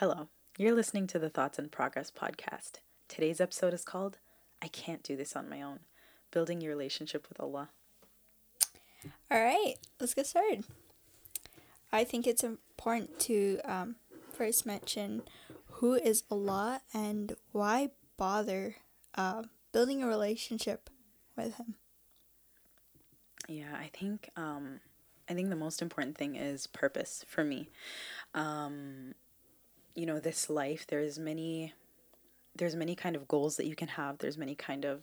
Hello, 0.00 0.28
you're 0.56 0.76
listening 0.76 1.08
to 1.08 1.18
the 1.18 1.28
Thoughts 1.28 1.58
in 1.58 1.70
Progress 1.70 2.08
podcast. 2.08 2.74
Today's 3.08 3.40
episode 3.40 3.74
is 3.74 3.82
called 3.82 4.18
I 4.62 4.68
Can't 4.68 5.02
Do 5.02 5.16
This 5.16 5.34
on 5.34 5.48
My 5.48 5.60
Own 5.60 5.80
Building 6.30 6.60
Your 6.60 6.70
Relationship 6.70 7.26
with 7.28 7.40
Allah. 7.40 7.70
All 9.28 9.42
right, 9.42 9.74
let's 9.98 10.14
get 10.14 10.28
started. 10.28 10.62
I 11.90 12.04
think 12.04 12.28
it's 12.28 12.44
important 12.44 13.18
to 13.22 13.58
um, 13.64 13.96
first 14.32 14.64
mention 14.64 15.22
who 15.66 15.94
is 15.94 16.22
Allah 16.30 16.82
and 16.94 17.34
why 17.50 17.90
bother 18.16 18.76
uh, 19.16 19.42
building 19.72 20.04
a 20.04 20.06
relationship 20.06 20.90
with 21.36 21.56
Him. 21.56 21.74
Yeah, 23.48 23.74
I 23.74 23.90
think 23.92 24.30
um, 24.36 24.78
I 25.28 25.34
think 25.34 25.50
the 25.50 25.56
most 25.56 25.82
important 25.82 26.16
thing 26.16 26.36
is 26.36 26.68
purpose 26.68 27.24
for 27.26 27.42
me. 27.42 27.68
Um, 28.32 29.14
you 29.98 30.06
know, 30.06 30.20
this 30.20 30.48
life 30.48 30.86
there's 30.86 31.18
many 31.18 31.74
there's 32.54 32.76
many 32.76 32.94
kind 32.94 33.16
of 33.16 33.28
goals 33.28 33.56
that 33.56 33.66
you 33.66 33.74
can 33.74 33.88
have. 33.88 34.18
There's 34.18 34.38
many 34.38 34.54
kind 34.54 34.84
of 34.84 35.02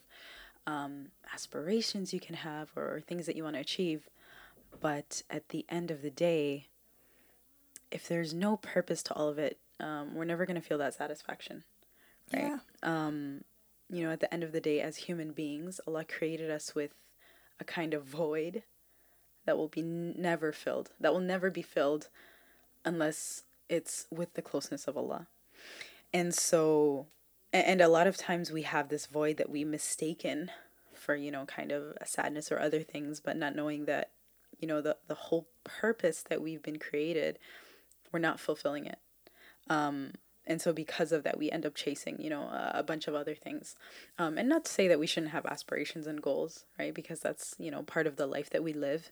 um, 0.65 1.07
aspirations 1.33 2.13
you 2.13 2.19
can 2.19 2.35
have 2.35 2.69
or, 2.75 2.95
or 2.95 3.01
things 3.01 3.25
that 3.25 3.35
you 3.35 3.43
want 3.43 3.55
to 3.55 3.61
achieve. 3.61 4.09
But 4.79 5.21
at 5.29 5.49
the 5.49 5.65
end 5.69 5.91
of 5.91 6.01
the 6.01 6.09
day, 6.09 6.67
if 7.91 8.07
there's 8.07 8.33
no 8.33 8.57
purpose 8.57 9.03
to 9.03 9.13
all 9.13 9.29
of 9.29 9.37
it, 9.37 9.57
um, 9.79 10.15
we're 10.15 10.25
never 10.25 10.45
going 10.45 10.59
to 10.59 10.67
feel 10.67 10.77
that 10.79 10.93
satisfaction. 10.93 11.63
Right? 12.33 12.43
Yeah. 12.43 12.57
Um, 12.83 13.43
you 13.89 14.03
know, 14.03 14.11
at 14.11 14.19
the 14.19 14.33
end 14.33 14.43
of 14.43 14.51
the 14.51 14.61
day, 14.61 14.81
as 14.81 14.97
human 14.97 15.31
beings, 15.31 15.79
Allah 15.87 16.03
created 16.03 16.49
us 16.49 16.73
with 16.75 16.91
a 17.59 17.63
kind 17.63 17.93
of 17.93 18.03
void 18.03 18.63
that 19.45 19.57
will 19.57 19.67
be 19.67 19.81
never 19.81 20.51
filled, 20.51 20.91
that 20.99 21.13
will 21.13 21.21
never 21.21 21.49
be 21.49 21.61
filled 21.61 22.09
unless 22.83 23.43
it's 23.69 24.07
with 24.11 24.33
the 24.33 24.41
closeness 24.41 24.87
of 24.87 24.97
Allah. 24.97 25.27
And 26.13 26.33
so, 26.33 27.07
and 27.51 27.81
a 27.81 27.87
lot 27.87 28.07
of 28.07 28.17
times 28.17 28.51
we 28.51 28.63
have 28.63 28.89
this 28.89 29.05
void 29.05 29.37
that 29.37 29.49
we 29.49 29.63
mistaken 29.63 30.51
for, 30.93 31.15
you 31.15 31.31
know, 31.31 31.45
kind 31.45 31.71
of 31.71 31.97
a 31.99 32.05
sadness 32.05 32.51
or 32.51 32.59
other 32.59 32.81
things, 32.81 33.19
but 33.19 33.37
not 33.37 33.55
knowing 33.55 33.85
that, 33.85 34.11
you 34.59 34.67
know, 34.67 34.81
the, 34.81 34.97
the 35.07 35.15
whole 35.15 35.47
purpose 35.63 36.23
that 36.23 36.41
we've 36.41 36.63
been 36.63 36.79
created, 36.79 37.37
we're 38.11 38.19
not 38.19 38.39
fulfilling 38.39 38.85
it. 38.85 38.99
Um, 39.69 40.13
and 40.47 40.61
so 40.61 40.71
because 40.73 41.11
of 41.11 41.23
that 41.23 41.37
we 41.37 41.49
end 41.49 41.65
up 41.65 41.75
chasing 41.75 42.21
you 42.21 42.29
know 42.29 42.43
a, 42.43 42.73
a 42.75 42.83
bunch 42.83 43.07
of 43.07 43.15
other 43.15 43.35
things 43.35 43.75
um, 44.17 44.37
and 44.37 44.47
not 44.47 44.65
to 44.65 44.71
say 44.71 44.87
that 44.87 44.99
we 44.99 45.07
shouldn't 45.07 45.31
have 45.31 45.45
aspirations 45.45 46.07
and 46.07 46.21
goals 46.21 46.65
right 46.77 46.93
because 46.93 47.19
that's 47.19 47.55
you 47.57 47.71
know 47.71 47.81
part 47.83 48.07
of 48.07 48.15
the 48.15 48.27
life 48.27 48.49
that 48.49 48.63
we 48.63 48.73
live 48.73 49.11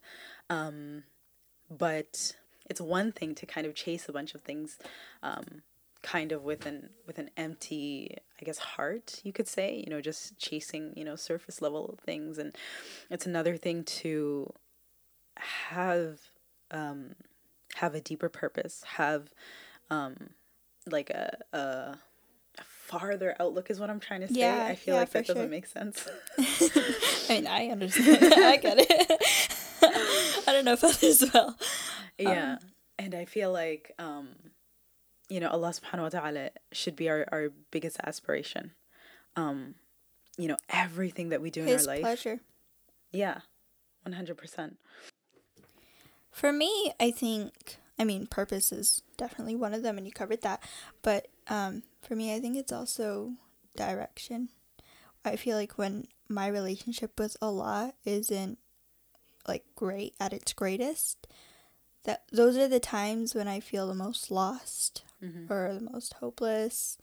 um, 0.50 1.04
but 1.70 2.36
it's 2.66 2.82
one 2.82 3.12
thing 3.12 3.36
to 3.36 3.46
kind 3.46 3.68
of 3.68 3.76
chase 3.76 4.08
a 4.08 4.14
bunch 4.14 4.36
of 4.36 4.42
things 4.42 4.78
um, 5.22 5.62
kind 6.02 6.32
of 6.32 6.44
with 6.44 6.66
an 6.66 6.90
with 7.08 7.18
an 7.18 7.30
empty 7.38 8.16
i 8.42 8.46
guess 8.46 8.58
heart 8.58 9.22
you 9.24 9.32
could 9.32 9.48
say 9.48 9.82
you 9.84 9.90
know 9.90 10.02
just 10.02 10.38
chasing 10.38 10.94
you 10.96 11.04
know 11.04 11.16
surface 11.16 11.62
level 11.62 11.98
things 12.06 12.38
and 12.38 12.56
it's 13.10 13.26
another 13.26 13.56
thing 13.56 13.84
to 13.84 14.52
have 15.38 16.20
um, 16.72 17.16
have 17.76 17.96
a 17.96 18.02
deeper 18.02 18.30
purpose 18.30 18.84
have 18.98 19.34
um, 19.90 20.32
like 20.88 21.10
a, 21.10 21.38
a 21.54 21.98
farther 22.58 23.36
outlook 23.40 23.70
is 23.70 23.80
what 23.80 23.90
I'm 23.90 24.00
trying 24.00 24.22
to 24.22 24.28
say. 24.28 24.40
Yeah, 24.40 24.66
I 24.66 24.76
feel 24.76 24.96
yeah, 24.96 25.00
like 25.02 25.12
that 25.12 25.28
doesn't 25.28 25.44
sure. 25.44 25.50
make 25.50 25.66
sense. 25.66 26.08
I 26.40 27.26
mean, 27.30 27.48
I 27.48 27.68
understand. 27.68 28.34
I 28.34 28.58
get 28.58 28.78
it. 28.80 29.24
I 30.48 30.52
don't 30.52 30.66
know 30.66 30.74
if 30.74 30.84
others 30.84 31.24
will. 31.34 31.56
Yeah. 32.18 32.58
and 32.98 33.16
I 33.16 33.26
feel 33.26 33.52
like 33.52 33.92
um 34.00 34.30
you 35.30 35.40
know, 35.40 35.50
Allah 35.50 35.70
subhanahu 35.70 36.02
wa 36.04 36.10
ta'ala 36.10 36.50
should 36.72 36.96
be 36.96 37.10
our, 37.10 37.26
our 37.32 37.50
biggest 37.72 37.98
aspiration. 38.04 38.72
Um, 39.36 39.76
you 40.38 40.48
know, 40.48 40.58
everything 40.70 41.30
that 41.30 41.42
we 41.42 41.50
do 41.50 41.64
in 41.64 41.74
our 41.74 41.84
life. 41.84 42.02
pleasure. 42.02 42.42
Yeah. 43.12 43.40
One 44.04 44.14
hundred 44.14 44.38
percent. 44.38 44.78
For 46.30 46.52
me, 46.52 46.94
I 47.00 47.10
think, 47.10 47.78
I 47.98 48.04
mean, 48.04 48.28
purpose 48.28 48.72
is 48.72 49.02
definitely 49.18 49.56
one 49.56 49.74
of 49.74 49.82
them, 49.82 49.98
and 49.98 50.06
you 50.06 50.12
covered 50.12 50.42
that. 50.42 50.62
But 51.02 51.28
um, 51.48 51.84
for 52.02 52.16
me, 52.16 52.36
I 52.36 52.40
think 52.40 52.58
it's 52.58 52.72
also 52.72 53.34
direction. 53.76 54.50
I 55.24 55.36
feel 55.36 55.58
like 55.58 55.78
when 55.78 56.06
my 56.28 56.48
relationship 56.48 57.20
with 57.20 57.38
Allah 57.42 57.94
isn't 58.04 58.58
like 59.48 59.64
great 59.76 60.16
at 60.20 60.34
its 60.34 60.54
greatest, 60.54 61.28
that 62.04 62.24
those 62.32 62.58
are 62.58 62.68
the 62.68 62.80
times 62.80 63.34
when 63.34 63.48
I 63.48 63.60
feel 63.60 63.88
the 63.88 63.94
most 63.94 64.30
lost 64.32 65.04
or 65.50 65.74
the 65.74 65.80
most 65.92 66.14
hopeless, 66.16 66.98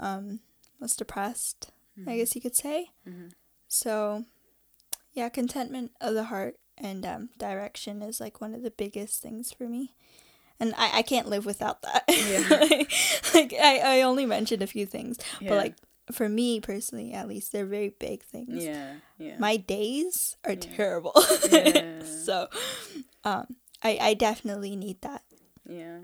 um, 0.00 0.40
most 0.80 0.98
depressed. 0.98 1.70
I 2.06 2.16
guess 2.18 2.34
you 2.36 2.40
could 2.40 2.54
say. 2.56 2.90
So, 3.66 4.24
yeah, 5.12 5.28
contentment 5.28 5.90
of 6.00 6.14
the 6.14 6.24
heart 6.24 6.56
and 6.78 7.04
um, 7.04 7.28
direction 7.38 8.02
is 8.02 8.20
like 8.20 8.40
one 8.40 8.54
of 8.54 8.62
the 8.62 8.70
biggest 8.70 9.20
things 9.20 9.52
for 9.52 9.64
me. 9.68 9.94
And 10.60 10.74
I, 10.78 10.98
I 10.98 11.02
can't 11.02 11.28
live 11.28 11.44
without 11.44 11.82
that. 11.82 12.04
Yeah. 12.08 12.48
like, 13.34 13.52
I, 13.52 13.98
I 13.98 14.02
only 14.02 14.26
mentioned 14.26 14.62
a 14.62 14.66
few 14.66 14.86
things, 14.86 15.18
Yeah. 15.40 15.50
but 15.50 15.56
like 15.58 15.74
for 16.12 16.28
me 16.28 16.60
personally, 16.60 17.12
at 17.12 17.28
least, 17.28 17.52
they're 17.52 17.66
very 17.66 17.90
big 17.90 18.22
things. 18.22 18.64
Yeah. 18.64 18.94
Yeah. 19.18 19.36
My 19.38 19.56
days 19.56 20.36
are 20.44 20.56
terrible. 20.56 21.12
Yeah. 21.50 22.02
so, 22.04 22.48
um, 23.24 23.56
I, 23.82 23.98
I 24.00 24.14
definitely 24.14 24.76
need 24.76 25.00
that. 25.02 25.22
Yeah. 25.68 25.98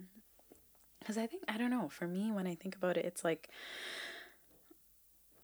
Because 0.99 1.19
I 1.19 1.27
think, 1.27 1.43
I 1.49 1.59
don't 1.59 1.71
know, 1.71 1.89
for 1.89 2.07
me, 2.07 2.31
when 2.31 2.47
I 2.47 2.55
think 2.55 2.75
about 2.77 2.97
it, 2.97 3.05
it's 3.05 3.25
like, 3.25 3.49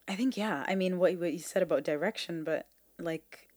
I 0.08 0.14
think, 0.14 0.36
yeah, 0.36 0.64
I 0.66 0.74
mean, 0.74 0.98
what, 0.98 1.18
what 1.18 1.32
you 1.32 1.38
said 1.38 1.62
about 1.62 1.84
direction, 1.84 2.44
but 2.44 2.66
like, 2.98 3.50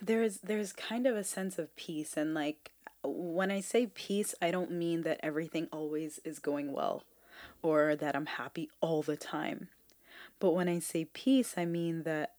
there's 0.00 0.38
there's 0.38 0.72
kind 0.72 1.06
of 1.06 1.16
a 1.16 1.24
sense 1.24 1.58
of 1.58 1.74
peace 1.76 2.16
and 2.16 2.34
like 2.34 2.72
when 3.04 3.50
i 3.50 3.60
say 3.60 3.86
peace 3.86 4.34
i 4.40 4.50
don't 4.50 4.70
mean 4.70 5.02
that 5.02 5.20
everything 5.22 5.68
always 5.72 6.18
is 6.24 6.38
going 6.38 6.72
well 6.72 7.04
or 7.62 7.94
that 7.94 8.16
i'm 8.16 8.26
happy 8.26 8.70
all 8.80 9.02
the 9.02 9.16
time 9.16 9.68
but 10.40 10.52
when 10.54 10.68
i 10.68 10.78
say 10.78 11.04
peace 11.04 11.54
i 11.56 11.64
mean 11.64 12.02
that 12.02 12.34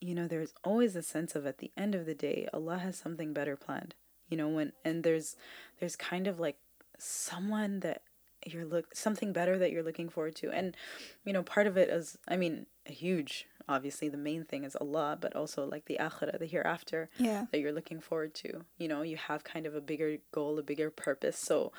you 0.00 0.14
know 0.14 0.26
there's 0.26 0.52
always 0.64 0.94
a 0.96 1.02
sense 1.02 1.34
of 1.34 1.46
at 1.46 1.58
the 1.58 1.70
end 1.76 1.94
of 1.94 2.06
the 2.06 2.14
day 2.14 2.46
allah 2.52 2.78
has 2.78 2.96
something 2.96 3.32
better 3.32 3.56
planned 3.56 3.94
you 4.28 4.36
know 4.36 4.48
when 4.48 4.72
and 4.84 5.02
there's 5.04 5.36
there's 5.80 5.96
kind 5.96 6.26
of 6.26 6.38
like 6.38 6.58
someone 6.98 7.80
that 7.80 8.02
you're 8.44 8.64
look 8.64 8.94
something 8.94 9.32
better 9.32 9.58
that 9.58 9.72
you're 9.72 9.82
looking 9.82 10.08
forward 10.08 10.36
to. 10.36 10.50
And 10.50 10.76
you 11.24 11.32
know 11.32 11.42
part 11.42 11.66
of 11.66 11.76
it 11.76 11.88
is 11.88 12.16
i 12.28 12.36
mean 12.36 12.66
a 12.86 12.92
huge 12.92 13.46
obviously 13.68 14.08
the 14.08 14.16
main 14.16 14.44
thing 14.44 14.62
is 14.62 14.76
allah 14.80 15.18
but 15.20 15.34
also 15.34 15.64
like 15.66 15.86
the 15.86 15.96
akhirah 16.00 16.38
the 16.38 16.46
hereafter 16.46 17.08
Yeah. 17.18 17.46
that 17.50 17.58
you're 17.58 17.72
looking 17.72 18.00
forward 18.00 18.34
to. 18.34 18.64
You 18.78 18.88
know 18.88 19.02
you 19.02 19.16
have 19.16 19.42
kind 19.44 19.66
of 19.66 19.74
a 19.74 19.80
bigger 19.80 20.18
goal 20.30 20.58
a 20.58 20.62
bigger 20.62 20.90
purpose. 20.90 21.38
So 21.38 21.72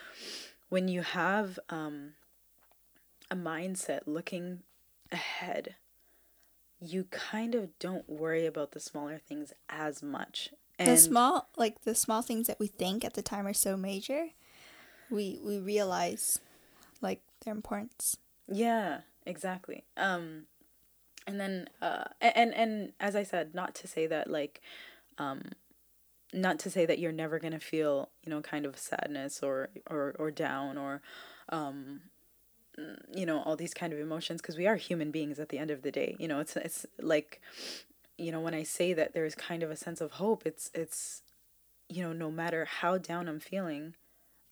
when 0.70 0.88
you 0.90 1.02
have 1.04 1.58
um 1.70 2.14
a 3.32 3.36
mindset 3.36 4.02
looking 4.06 4.64
ahead 5.12 5.76
you 6.80 7.06
kind 7.06 7.56
of 7.56 7.78
don't 7.80 8.08
worry 8.10 8.46
about 8.46 8.72
the 8.72 8.80
smaller 8.80 9.18
things 9.18 9.54
as 9.70 10.04
much 10.04 10.50
and 10.78 10.88
the 10.88 10.98
small 10.98 11.50
like 11.58 11.84
the 11.84 11.96
small 11.96 12.22
things 12.22 12.48
that 12.48 12.60
we 12.60 12.68
think 12.68 13.04
at 13.04 13.14
the 13.16 13.22
time 13.22 13.48
are 13.48 13.54
so 13.54 13.76
major 13.76 14.28
we 15.10 15.40
we 15.44 15.58
realize 15.58 16.40
like 17.02 17.22
their 17.44 17.54
importance 17.54 18.18
Yeah, 18.48 19.02
exactly. 19.26 19.84
Um 19.96 20.46
and 21.26 21.40
then 21.40 21.68
uh 21.82 22.06
and 22.22 22.54
and 22.54 22.94
as 23.00 23.16
I 23.16 23.24
said, 23.24 23.54
not 23.54 23.76
to 23.76 23.88
say 23.88 24.08
that 24.08 24.30
like 24.30 24.62
um 25.18 25.52
not 26.34 26.60
to 26.60 26.70
say 26.70 26.86
that 26.86 27.00
you're 27.00 27.12
never 27.12 27.40
going 27.40 27.54
to 27.54 27.60
feel, 27.60 28.10
you 28.24 28.30
know, 28.30 28.42
kind 28.42 28.66
of 28.66 28.78
sadness 28.78 29.42
or 29.42 29.70
or 29.90 30.16
or 30.18 30.32
down 30.32 30.78
or 30.78 31.02
um 31.50 32.02
you 33.14 33.26
know, 33.26 33.42
all 33.44 33.56
these 33.56 33.74
kind 33.74 33.94
of 33.94 34.00
emotions 34.00 34.42
because 34.42 34.58
we 34.58 34.68
are 34.68 34.76
human 34.76 35.12
beings 35.12 35.40
at 35.40 35.50
the 35.50 35.58
end 35.58 35.72
of 35.72 35.82
the 35.82 35.92
day. 35.92 36.16
You 36.20 36.28
know, 36.28 36.40
it's 36.40 36.56
it's 36.56 36.86
like 37.00 37.42
you 38.18 38.32
know, 38.32 38.40
when 38.40 38.54
I 38.54 38.64
say 38.64 38.94
that 38.94 39.14
there's 39.14 39.36
kind 39.36 39.62
of 39.64 39.70
a 39.72 39.76
sense 39.76 40.02
of 40.02 40.14
hope, 40.14 40.44
it's 40.46 40.72
it's 40.74 41.22
you 41.90 42.04
know, 42.04 42.14
no 42.14 42.30
matter 42.30 42.66
how 42.66 42.98
down 42.98 43.28
I'm 43.28 43.40
feeling, 43.40 43.96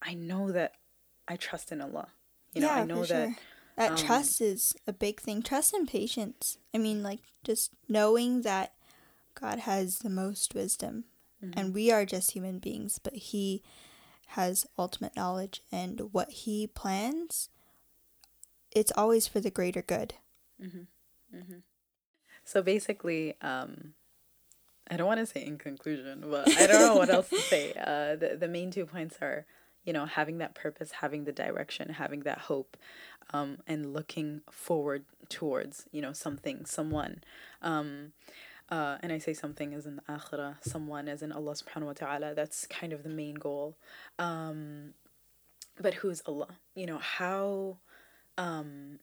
I 0.02 0.14
know 0.14 0.52
that 0.52 0.74
I 1.28 1.36
trust 1.36 1.72
in 1.72 1.82
Allah. 1.82 2.10
You 2.54 2.62
know, 2.62 2.70
I 2.70 2.86
know 2.86 3.04
that 3.06 3.30
that 3.76 3.92
um, 3.92 3.98
trust 3.98 4.40
is 4.42 4.76
a 4.88 4.94
big 4.94 5.20
thing 5.20 5.42
trust 5.42 5.74
and 5.74 5.86
patience 5.88 6.58
i 6.74 6.78
mean 6.78 7.04
like 7.04 7.20
just 7.44 7.72
knowing 7.90 8.42
that 8.44 8.72
god 9.38 9.60
has 9.60 10.00
the 10.00 10.10
most 10.10 10.56
wisdom 10.56 11.04
Mm-hmm. 11.44 11.60
and 11.60 11.74
we 11.74 11.92
are 11.92 12.06
just 12.06 12.32
human 12.32 12.60
beings 12.60 12.98
but 12.98 13.14
he 13.14 13.62
has 14.28 14.66
ultimate 14.80 15.18
knowledge 15.18 15.62
and 15.70 16.14
what 16.14 16.32
he 16.32 16.66
plans 16.66 17.50
it's 18.76 18.92
always 18.96 19.28
for 19.28 19.40
the 19.40 19.50
greater 19.50 19.82
good 19.82 20.14
So 22.44 22.62
basically, 22.62 23.36
um, 23.42 23.94
I 24.90 24.98
don't 24.98 25.08
want 25.08 25.20
to 25.20 25.26
say 25.26 25.44
in 25.44 25.58
conclusion, 25.58 26.24
but 26.30 26.48
I 26.48 26.68
don't 26.68 26.82
know 26.82 26.96
what 26.96 27.10
else 27.10 27.30
to 27.30 27.40
say. 27.40 27.74
Uh, 27.86 28.16
the 28.16 28.38
the 28.40 28.48
main 28.48 28.72
two 28.72 28.86
points 28.86 29.18
are, 29.22 29.46
you 29.84 29.92
know, 29.94 30.06
having 30.06 30.38
that 30.38 30.54
purpose, 30.54 30.92
having 31.02 31.26
the 31.26 31.32
direction, 31.32 31.90
having 31.90 32.22
that 32.22 32.40
hope, 32.40 32.78
um, 33.34 33.58
and 33.66 33.94
looking 33.94 34.42
forward 34.52 35.06
towards, 35.30 35.88
you 35.92 36.02
know, 36.02 36.14
something, 36.14 36.66
someone. 36.66 37.24
Um, 37.62 38.14
uh, 38.70 38.98
and 39.02 39.12
I 39.12 39.20
say 39.20 39.34
something 39.34 39.74
as 39.74 39.86
in 39.86 40.02
akhirah, 40.10 40.58
someone 40.64 41.08
as 41.08 41.22
in 41.22 41.32
Allah 41.32 41.54
subhanahu 41.54 41.86
wa 41.86 41.94
ta'ala. 41.94 42.34
That's 42.36 42.66
kind 42.68 42.94
of 42.94 43.04
the 43.04 43.10
main 43.10 43.36
goal. 43.36 43.78
Um, 44.18 44.94
but 45.80 45.96
who 45.96 46.10
is 46.10 46.22
Allah? 46.26 46.58
You 46.76 46.86
know, 46.86 47.00
how 47.00 47.78
um, 48.38 49.00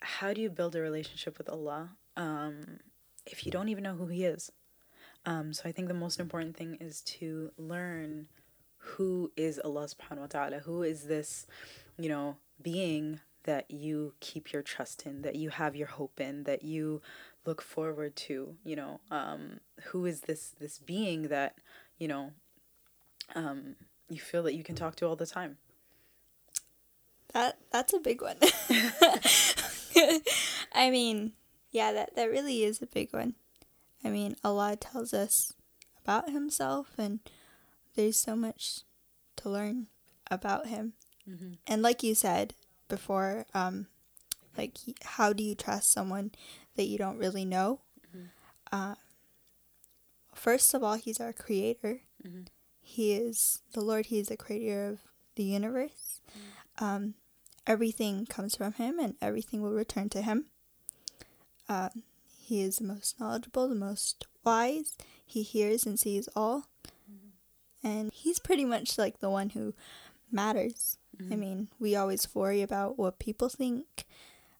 how 0.00 0.32
do 0.32 0.40
you 0.40 0.50
build 0.50 0.74
a 0.74 0.80
relationship 0.80 1.38
with 1.38 1.48
Allah 1.48 1.90
um, 2.16 2.80
if 3.26 3.44
you 3.44 3.52
don't 3.52 3.68
even 3.68 3.84
know 3.84 3.94
who 3.94 4.06
He 4.06 4.24
is? 4.24 4.50
Um, 5.26 5.52
so 5.52 5.68
I 5.68 5.72
think 5.72 5.88
the 5.88 5.94
most 5.94 6.18
important 6.18 6.56
thing 6.56 6.78
is 6.80 7.02
to 7.02 7.52
learn 7.58 8.28
who 8.78 9.30
is 9.36 9.60
Allah 9.62 9.86
subhanahu 9.86 10.20
wa 10.20 10.26
ta'ala, 10.26 10.58
who 10.60 10.82
is 10.82 11.04
this, 11.04 11.46
you 11.98 12.08
know, 12.08 12.36
being 12.62 13.20
that 13.44 13.70
you 13.70 14.14
keep 14.20 14.52
your 14.52 14.62
trust 14.62 15.04
in, 15.06 15.22
that 15.22 15.36
you 15.36 15.50
have 15.50 15.76
your 15.76 15.88
hope 15.88 16.20
in, 16.20 16.44
that 16.44 16.62
you 16.62 17.02
look 17.44 17.60
forward 17.60 18.16
to, 18.16 18.56
you 18.64 18.76
know, 18.76 19.00
um, 19.10 19.60
who 19.84 20.06
is 20.06 20.22
this 20.22 20.54
this 20.58 20.78
being 20.78 21.28
that, 21.28 21.54
you 21.98 22.08
know, 22.08 22.32
um, 23.34 23.76
you 24.08 24.20
feel 24.20 24.42
that 24.42 24.54
you 24.54 24.64
can 24.64 24.74
talk 24.74 24.96
to 24.96 25.06
all 25.06 25.16
the 25.16 25.26
time. 25.26 25.58
That 27.32 27.58
that's 27.70 27.92
a 27.92 28.00
big 28.00 28.22
one. 28.22 28.36
I 30.72 30.90
mean, 30.90 31.32
yeah, 31.70 31.92
that 31.92 32.16
that 32.16 32.30
really 32.30 32.64
is 32.64 32.82
a 32.82 32.86
big 32.86 33.12
one. 33.12 33.34
I 34.04 34.08
mean, 34.08 34.36
Allah 34.42 34.76
tells 34.76 35.12
us 35.12 35.52
about 36.02 36.30
himself 36.30 36.92
and 36.98 37.20
there's 37.94 38.18
so 38.18 38.34
much 38.34 38.80
to 39.36 39.50
learn 39.50 39.86
about 40.30 40.66
him. 40.66 40.94
Mm-hmm. 41.28 41.52
And 41.66 41.82
like 41.82 42.02
you 42.02 42.14
said 42.14 42.54
before, 42.88 43.46
um, 43.54 43.86
like 44.56 44.78
how 45.02 45.32
do 45.32 45.42
you 45.42 45.54
trust 45.54 45.92
someone 45.92 46.32
that 46.76 46.86
you 46.86 46.98
don't 46.98 47.18
really 47.18 47.44
know? 47.44 47.80
Mm-hmm. 48.08 48.26
Uh, 48.72 48.94
first 50.34 50.74
of 50.74 50.82
all, 50.82 50.94
he's 50.94 51.20
our 51.20 51.32
creator. 51.32 52.00
Mm-hmm. 52.26 52.42
He 52.80 53.12
is 53.12 53.62
the 53.72 53.80
Lord. 53.80 54.06
He 54.06 54.18
is 54.18 54.28
the 54.28 54.36
creator 54.36 54.88
of 54.88 54.98
the 55.36 55.44
universe. 55.44 56.20
Mm-hmm. 56.30 56.84
Um, 56.84 57.14
everything 57.70 58.26
comes 58.26 58.56
from 58.56 58.74
him, 58.74 58.98
and 58.98 59.14
everything 59.20 59.62
will 59.62 59.72
return 59.72 60.08
to 60.10 60.22
him. 60.22 60.46
Uh, 61.68 61.90
he 62.38 62.60
is 62.62 62.76
the 62.76 62.84
most 62.84 63.20
knowledgeable, 63.20 63.68
the 63.68 63.74
most 63.74 64.26
wise. 64.44 64.96
He 65.24 65.42
hears 65.42 65.86
and 65.86 65.98
sees 65.98 66.28
all 66.34 66.66
and 67.82 68.12
he's 68.12 68.38
pretty 68.38 68.64
much 68.64 68.98
like 68.98 69.20
the 69.20 69.30
one 69.30 69.50
who 69.50 69.74
matters. 70.30 70.98
Mm-hmm. 71.20 71.32
I 71.32 71.36
mean, 71.36 71.68
we 71.78 71.96
always 71.96 72.34
worry 72.34 72.62
about 72.62 72.98
what 72.98 73.18
people 73.18 73.48
think, 73.48 74.04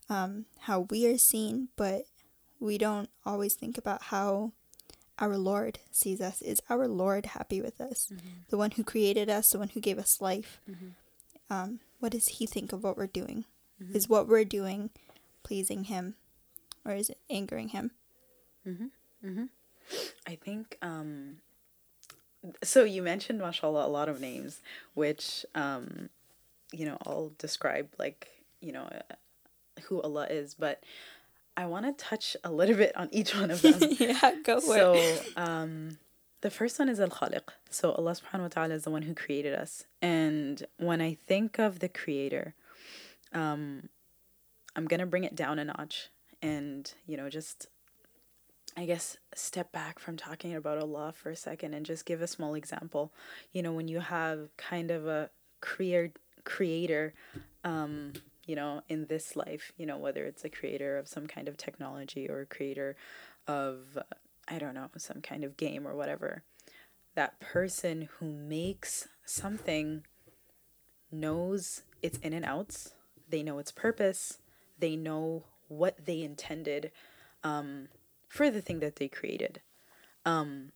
um, 0.09 0.47
how 0.61 0.81
we 0.91 1.07
are 1.07 1.19
seen, 1.19 1.69
but 1.77 2.03
we 2.59 2.79
don't 2.79 3.11
always 3.25 3.55
think 3.55 3.79
about 3.79 4.05
how 4.05 4.53
our 5.19 5.37
Lord 5.37 5.79
sees 5.91 6.21
us. 6.21 6.41
Is 6.43 6.63
our 6.71 6.89
Lord 6.89 7.27
happy 7.27 7.61
with 7.61 7.81
us? 7.81 8.09
Mm-hmm. 8.13 8.29
The 8.49 8.57
one 8.57 8.73
who 8.73 8.85
created 8.85 9.29
us, 9.29 9.51
the 9.51 9.59
one 9.59 9.69
who 9.69 9.81
gave 9.81 9.99
us 9.99 10.21
life. 10.21 10.61
Mm-hmm. 10.71 10.89
Um, 11.53 11.81
what 12.01 12.13
does 12.13 12.29
He 12.29 12.47
think 12.47 12.73
of 12.73 12.83
what 12.83 12.97
we're 12.97 13.07
doing? 13.07 13.45
Mm-hmm. 13.83 13.97
Is 13.97 14.09
what 14.09 14.29
we're 14.29 14.45
doing 14.45 14.91
pleasing 15.43 15.85
Him, 15.85 16.15
or 16.85 16.93
is 16.93 17.09
it 17.11 17.19
angering 17.31 17.69
Him? 17.69 17.93
Mm-hmm. 18.67 18.87
Mm-hmm. 19.27 19.45
I 20.27 20.35
think 20.37 20.77
um, 20.83 21.37
so 22.63 22.85
you 22.85 23.03
mentioned 23.03 23.39
mashallah 23.39 23.87
a 23.87 23.89
lot 23.89 24.09
of 24.09 24.21
names 24.21 24.61
which 24.95 25.45
um 25.55 26.09
you 26.73 26.87
know 26.87 26.97
i'll 27.07 27.33
describe 27.39 27.89
like 27.99 28.29
you 28.61 28.73
know 28.73 28.85
uh, 28.85 29.15
who 29.83 30.01
allah 30.03 30.27
is 30.31 30.55
but 30.55 30.83
i 31.57 31.67
want 31.67 31.85
to 31.85 31.93
touch 32.05 32.37
a 32.45 32.51
little 32.51 32.77
bit 32.77 32.97
on 32.97 33.09
each 33.13 33.35
one 33.35 33.51
of 33.51 33.63
them 33.63 33.79
yeah 33.99 34.35
go 34.45 34.61
for 34.61 34.75
so, 34.75 34.95
it 34.95 35.27
so 35.35 35.43
um 35.43 35.99
the 36.41 36.51
first 36.51 36.79
one 36.79 36.89
is 36.89 37.01
al 37.01 37.09
khaliq 37.09 37.49
so 37.69 37.93
allah 37.93 38.13
subhanahu 38.13 38.43
wa 38.43 38.49
ta'ala 38.49 38.75
is 38.75 38.85
the 38.85 38.91
one 38.91 39.03
who 39.03 39.15
created 39.15 39.55
us 39.55 39.85
and 40.01 40.67
when 40.77 41.01
i 41.01 41.15
think 41.27 41.59
of 41.59 41.79
the 41.81 41.89
creator 41.89 42.55
um 43.33 43.89
i'm 44.77 44.87
gonna 44.87 45.07
bring 45.07 45.25
it 45.25 45.35
down 45.35 45.59
a 45.59 45.65
notch 45.65 46.09
and 46.43 46.95
you 47.07 47.17
know 47.17 47.29
just 47.29 47.69
I 48.77 48.87
guess 48.87 49.17
step 49.35 49.73
back 49.73 49.99
from 49.99 50.17
talking 50.17 50.55
about 50.55 50.79
Allah 50.79 51.13
for 51.13 51.31
a 51.31 51.37
second 51.37 51.75
and 51.75 51.85
just 51.85 52.07
give 52.07 52.23
a 52.23 52.29
small 52.29 52.55
example. 52.55 53.13
You 53.53 53.63
know, 53.63 53.73
when 53.73 53.89
you 53.89 53.99
have 53.99 54.57
kind 54.57 54.93
of 54.93 55.09
a 55.09 55.29
creator 55.61 56.13
creator 56.45 57.13
um, 57.65 58.13
you 58.47 58.57
know, 58.57 58.83
in 58.89 59.07
this 59.07 59.37
life, 59.37 59.73
you 59.77 59.87
know, 59.87 59.99
whether 59.99 60.25
it's 60.25 60.45
a 60.45 60.49
creator 60.49 60.99
of 60.99 61.07
some 61.07 61.27
kind 61.27 61.47
of 61.47 61.57
technology 61.57 62.29
or 62.29 62.41
a 62.41 62.47
creator 62.47 62.97
of 63.47 63.99
I 64.51 64.59
don't 64.59 64.75
know, 64.75 64.89
some 64.97 65.21
kind 65.21 65.45
of 65.45 65.57
game 65.57 65.87
or 65.87 65.95
whatever. 65.95 66.43
That 67.15 67.41
person 67.41 68.09
who 68.19 68.33
makes 68.33 69.09
something 69.25 70.05
knows 71.13 71.83
its 72.03 72.19
in 72.19 72.33
and 72.33 72.45
outs. 72.45 72.95
They 73.29 73.43
know 73.43 73.59
its 73.59 73.73
purpose. 73.73 74.39
They 74.79 74.97
know 74.97 75.45
what 75.69 76.05
they 76.05 76.23
intended. 76.23 76.91
Um, 77.45 77.89
for 78.31 78.51
the 78.51 78.63
thing 78.63 78.79
that 78.81 78.97
they 78.97 79.09
created. 79.09 79.61
Um, 80.25 80.73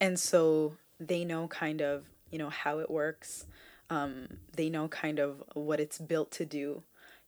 and 0.00 0.20
so 0.20 0.76
they 1.00 1.24
know 1.24 1.48
kind 1.48 1.80
of, 1.80 2.04
you 2.30 2.38
know, 2.38 2.50
how 2.50 2.78
it 2.78 2.90
works. 2.90 3.46
Um, 3.90 4.28
they 4.54 4.68
know 4.68 4.88
kind 4.88 5.18
of 5.18 5.42
what 5.54 5.80
it's 5.80 5.98
built 5.98 6.30
to 6.32 6.44
do. 6.44 6.82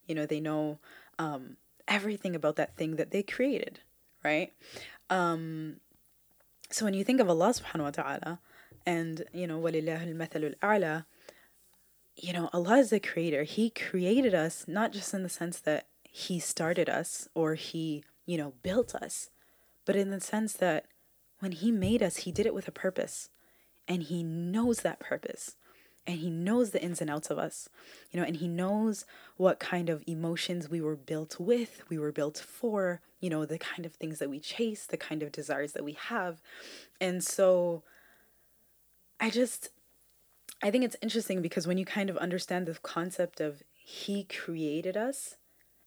You 0.07 0.15
know, 0.15 0.25
they 0.25 0.39
know 0.39 0.79
um, 1.17 1.57
everything 1.87 2.35
about 2.35 2.55
that 2.57 2.77
thing 2.77 2.95
that 2.97 3.11
they 3.11 3.23
created, 3.23 3.79
right? 4.23 4.53
Um, 5.08 5.76
so 6.70 6.84
when 6.84 6.94
you 6.94 7.04
think 7.04 7.20
of 7.20 7.28
Allah 7.28 7.52
subhanahu 7.52 7.82
wa 7.82 7.90
ta'ala 7.90 8.40
and, 8.86 9.24
you 9.32 9.46
know, 9.46 9.60
وَلِلَّهِ 9.60 10.14
الْمَثَلُ 10.14 10.54
الْأَعْلَى, 10.54 11.04
you 12.16 12.32
know, 12.32 12.48
Allah 12.52 12.78
is 12.78 12.90
the 12.90 13.00
creator. 13.00 13.42
He 13.44 13.70
created 13.70 14.34
us 14.34 14.66
not 14.68 14.92
just 14.92 15.14
in 15.14 15.22
the 15.22 15.28
sense 15.28 15.58
that 15.60 15.86
He 16.02 16.38
started 16.38 16.88
us 16.88 17.28
or 17.34 17.54
He, 17.54 18.04
you 18.26 18.36
know, 18.38 18.54
built 18.62 18.94
us, 18.94 19.30
but 19.84 19.96
in 19.96 20.10
the 20.10 20.20
sense 20.20 20.52
that 20.54 20.86
when 21.40 21.52
He 21.52 21.72
made 21.72 22.02
us, 22.02 22.18
He 22.18 22.32
did 22.32 22.46
it 22.46 22.54
with 22.54 22.68
a 22.68 22.72
purpose. 22.72 23.30
And 23.88 24.04
He 24.04 24.22
knows 24.22 24.80
that 24.80 25.00
purpose. 25.00 25.56
And 26.07 26.19
He 26.19 26.29
knows 26.29 26.71
the 26.71 26.81
ins 26.81 27.01
and 27.01 27.09
outs 27.09 27.29
of 27.29 27.37
us, 27.37 27.69
you 28.11 28.19
know, 28.19 28.25
and 28.25 28.37
He 28.37 28.47
knows 28.47 29.05
what 29.37 29.59
kind 29.59 29.89
of 29.89 30.03
emotions 30.07 30.69
we 30.69 30.81
were 30.81 30.95
built 30.95 31.39
with, 31.39 31.83
we 31.89 31.97
were 31.97 32.11
built 32.11 32.37
for, 32.37 33.01
you 33.19 33.29
know, 33.29 33.45
the 33.45 33.57
kind 33.57 33.85
of 33.85 33.93
things 33.93 34.19
that 34.19 34.29
we 34.29 34.39
chase, 34.39 34.85
the 34.85 34.97
kind 34.97 35.23
of 35.23 35.31
desires 35.31 35.73
that 35.73 35.83
we 35.83 35.93
have. 35.93 36.41
And 37.01 37.23
so 37.23 37.83
I 39.19 39.29
just, 39.29 39.69
I 40.61 40.71
think 40.71 40.83
it's 40.83 40.97
interesting 41.01 41.41
because 41.41 41.67
when 41.67 41.77
you 41.77 41.85
kind 41.85 42.09
of 42.09 42.17
understand 42.17 42.65
the 42.67 42.75
concept 42.75 43.39
of 43.41 43.63
He 43.73 44.23
created 44.25 44.95
us, 44.95 45.35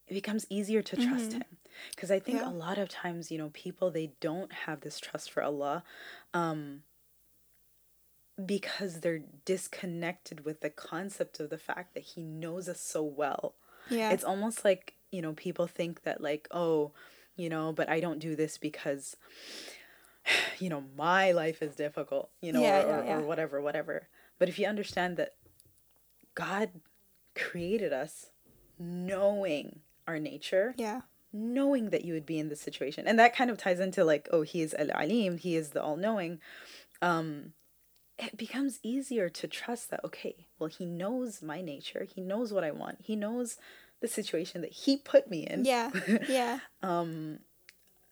it 0.09 0.15
becomes 0.15 0.47
easier 0.49 0.83
to 0.83 0.97
trust 0.97 1.31
mm-hmm. 1.31 1.39
him 1.39 1.57
because 1.95 2.11
i 2.11 2.19
think 2.19 2.41
yeah. 2.41 2.49
a 2.49 2.51
lot 2.51 2.79
of 2.79 2.89
times 2.89 3.31
you 3.31 3.39
know 3.39 3.51
people 3.53 3.91
they 3.91 4.11
don't 4.21 4.53
have 4.53 4.81
this 4.81 4.99
trust 4.99 5.31
for 5.31 5.43
allah 5.43 5.85
um 6.35 6.83
because 8.45 9.01
they're 9.01 9.23
disconnected 9.45 10.45
with 10.45 10.61
the 10.61 10.71
concept 10.71 11.41
of 11.41 11.51
the 11.51 11.59
fact 11.59 11.95
that 11.95 12.03
he 12.03 12.23
knows 12.23 12.69
us 12.69 12.81
so 12.81 13.03
well 13.03 13.55
yeah 13.91 14.11
it's 14.11 14.25
almost 14.25 14.65
like 14.65 14.95
you 15.11 15.21
know 15.21 15.33
people 15.33 15.67
think 15.67 16.03
that 16.03 16.21
like 16.21 16.47
oh 16.51 16.93
you 17.37 17.49
know 17.49 17.73
but 17.73 17.89
i 17.89 17.99
don't 18.01 18.19
do 18.21 18.37
this 18.37 18.59
because 18.59 19.17
you 20.59 20.69
know 20.69 20.85
my 20.97 21.33
life 21.33 21.63
is 21.63 21.75
difficult 21.75 22.31
you 22.41 22.53
know 22.53 22.61
yeah, 22.61 22.83
or, 22.83 22.89
yeah, 22.89 23.05
yeah. 23.05 23.17
or 23.17 23.21
whatever 23.23 23.61
whatever 23.61 24.09
but 24.39 24.49
if 24.49 24.59
you 24.59 24.67
understand 24.67 25.17
that 25.17 25.35
god 26.35 26.71
created 27.35 27.93
us 27.93 28.27
knowing 28.79 29.81
our 30.07 30.19
nature. 30.19 30.75
Yeah. 30.77 31.03
Knowing 31.33 31.91
that 31.91 32.05
you 32.05 32.15
would 32.15 32.27
be 32.27 32.39
in 32.39 32.49
this 32.49 32.61
situation. 32.61 33.07
And 33.07 33.19
that 33.19 33.37
kind 33.37 33.51
of 33.51 33.59
ties 33.59 33.81
into 33.81 34.05
like, 34.05 34.29
oh, 34.33 34.43
he 34.43 34.63
is 34.63 34.75
Al 34.75 34.91
Alim, 34.93 35.39
he 35.39 35.57
is 35.57 35.71
the 35.71 35.83
all 35.83 35.97
knowing. 35.97 36.41
Um, 37.03 37.53
it 38.19 38.37
becomes 38.37 38.81
easier 38.83 39.29
to 39.29 39.47
trust 39.47 39.91
that, 39.91 40.05
okay, 40.05 40.47
well, 40.59 40.69
he 40.69 40.85
knows 40.85 41.43
my 41.43 41.61
nature, 41.61 42.07
he 42.13 42.21
knows 42.21 42.53
what 42.53 42.65
I 42.65 42.71
want, 42.71 42.99
he 43.03 43.17
knows 43.17 43.57
the 44.01 44.09
situation 44.09 44.61
that 44.63 44.73
he 44.73 44.97
put 44.97 45.31
me 45.31 45.47
in. 45.47 45.65
Yeah. 45.65 45.91
Yeah. 46.29 46.61
um, 46.83 47.41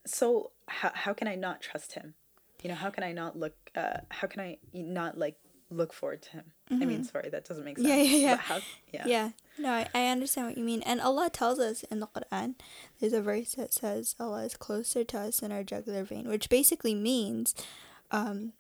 so 0.06 0.52
how, 0.68 0.92
how 0.94 1.12
can 1.12 1.28
I 1.28 1.34
not 1.34 1.60
trust 1.60 1.94
him? 1.94 2.14
You 2.62 2.70
know, 2.70 2.76
how 2.76 2.90
can 2.90 3.04
I 3.04 3.12
not 3.12 3.38
look, 3.38 3.54
uh, 3.74 3.98
how 4.08 4.26
can 4.28 4.40
I 4.40 4.58
not 4.72 5.18
like 5.18 5.36
look 5.70 5.92
forward 5.92 6.22
to 6.22 6.30
him. 6.30 6.44
Mm-hmm. 6.70 6.82
I 6.82 6.86
mean, 6.86 6.98
mm-hmm. 6.98 7.06
sorry, 7.06 7.28
that 7.30 7.44
doesn't 7.44 7.64
make 7.64 7.78
sense. 7.78 7.88
Yeah, 7.88 7.96
yeah, 7.96 8.16
yeah. 8.16 8.36
How, 8.36 8.60
yeah. 8.92 9.04
yeah. 9.06 9.30
No, 9.58 9.70
I, 9.70 9.88
I 9.94 10.06
understand 10.08 10.48
what 10.48 10.58
you 10.58 10.64
mean. 10.64 10.82
And 10.82 11.00
Allah 11.00 11.30
tells 11.30 11.58
us 11.58 11.82
in 11.84 12.00
the 12.00 12.06
Quran, 12.06 12.54
there's 13.00 13.12
a 13.12 13.22
verse 13.22 13.54
that 13.54 13.72
says 13.72 14.14
Allah 14.20 14.44
is 14.44 14.56
closer 14.56 15.04
to 15.04 15.18
us 15.18 15.40
than 15.40 15.52
our 15.52 15.64
jugular 15.64 16.04
vein, 16.04 16.28
which 16.28 16.48
basically 16.48 16.94
means, 16.94 17.54
um, 18.10 18.52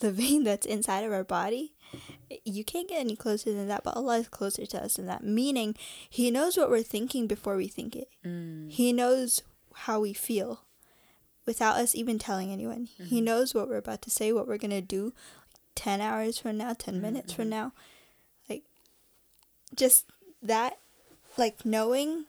the 0.00 0.12
vein 0.12 0.44
that's 0.44 0.66
inside 0.66 1.04
of 1.04 1.12
our 1.12 1.24
body. 1.24 1.72
You 2.44 2.64
can't 2.64 2.88
get 2.88 3.00
any 3.00 3.16
closer 3.16 3.52
than 3.52 3.68
that, 3.68 3.84
but 3.84 3.96
Allah 3.96 4.18
is 4.18 4.28
closer 4.28 4.66
to 4.66 4.82
us 4.82 4.94
than 4.94 5.06
that. 5.06 5.24
Meaning, 5.24 5.74
He 6.08 6.30
knows 6.30 6.56
what 6.56 6.70
we're 6.70 6.82
thinking 6.82 7.26
before 7.26 7.56
we 7.56 7.68
think 7.68 7.96
it. 7.96 8.08
Mm. 8.24 8.70
He 8.70 8.92
knows 8.92 9.42
how 9.74 10.00
we 10.00 10.12
feel 10.12 10.62
without 11.46 11.76
us 11.76 11.94
even 11.94 12.18
telling 12.18 12.52
anyone. 12.52 12.88
He 12.96 13.16
mm-hmm. 13.16 13.24
knows 13.24 13.54
what 13.54 13.68
we're 13.68 13.76
about 13.76 14.02
to 14.02 14.10
say, 14.10 14.32
what 14.32 14.46
we're 14.46 14.58
going 14.58 14.70
to 14.70 14.80
do 14.80 15.12
10 15.74 16.00
hours 16.00 16.38
from 16.38 16.58
now, 16.58 16.74
10 16.74 16.94
mm-hmm, 16.94 17.02
minutes 17.02 17.32
from 17.32 17.44
mm-hmm. 17.44 17.50
now. 17.50 17.72
Like, 18.48 18.62
just 19.74 20.06
that, 20.42 20.78
like, 21.36 21.64
knowing 21.64 22.26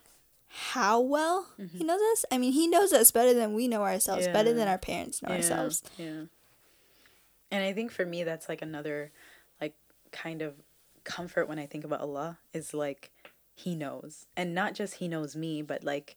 how 0.48 1.00
well 1.00 1.48
he 1.72 1.84
knows 1.84 2.01
us. 2.12 2.25
I 2.30 2.38
mean, 2.38 2.51
he 2.51 2.68
knows 2.68 2.92
us 2.92 3.10
better 3.12 3.34
than 3.34 3.54
we 3.54 3.70
know 3.70 3.84
ourselves, 3.84 4.28
better 4.28 4.54
than 4.54 4.68
our 4.68 4.78
parents 4.78 5.22
know 5.22 5.30
ourselves. 5.30 5.82
Yeah. 5.98 6.24
And 7.51 7.63
I 7.63 7.74
think 7.74 7.91
for 7.91 8.05
me 8.05 8.24
that's 8.24 8.48
like 8.50 8.62
another 8.62 9.12
like 9.60 9.75
kind 10.12 10.41
of 10.41 10.55
comfort 11.03 11.48
when 11.48 11.60
I 11.60 11.65
think 11.65 11.84
about 11.84 12.01
Allah 12.01 12.39
is 12.53 12.74
like 12.74 13.12
he 13.53 13.75
knows. 13.75 14.25
And 14.36 14.55
not 14.55 14.74
just 14.74 14.96
he 14.96 15.08
knows 15.08 15.36
me, 15.36 15.62
but 15.62 15.84
like 15.84 16.15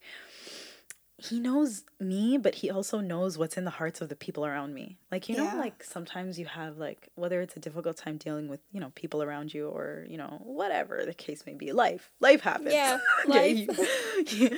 he 1.17 1.39
knows 1.39 1.85
me, 1.99 2.37
but 2.37 2.55
he 2.55 2.69
also 2.69 2.99
knows 2.99 3.37
what's 3.37 3.55
in 3.55 3.63
the 3.63 3.71
hearts 3.71 4.01
of 4.01 4.09
the 4.09 4.15
people 4.15 4.45
around 4.45 4.73
me. 4.73 4.97
Like, 5.11 5.29
you 5.29 5.37
know, 5.37 5.45
like 5.57 5.81
sometimes 5.81 6.37
you 6.37 6.45
have 6.45 6.77
like 6.77 7.09
whether 7.15 7.41
it's 7.41 7.55
a 7.55 7.59
difficult 7.59 7.95
time 7.95 8.17
dealing 8.17 8.49
with, 8.49 8.59
you 8.73 8.81
know, 8.81 8.91
people 8.95 9.23
around 9.23 9.53
you 9.53 9.69
or, 9.69 10.05
you 10.09 10.17
know, 10.17 10.41
whatever 10.43 11.05
the 11.05 11.13
case 11.13 11.45
may 11.45 11.53
be. 11.53 11.71
Life. 11.71 12.11
Life 12.19 12.41
happens. 12.41 12.73
Yeah, 12.73 12.99
life. 13.27 13.69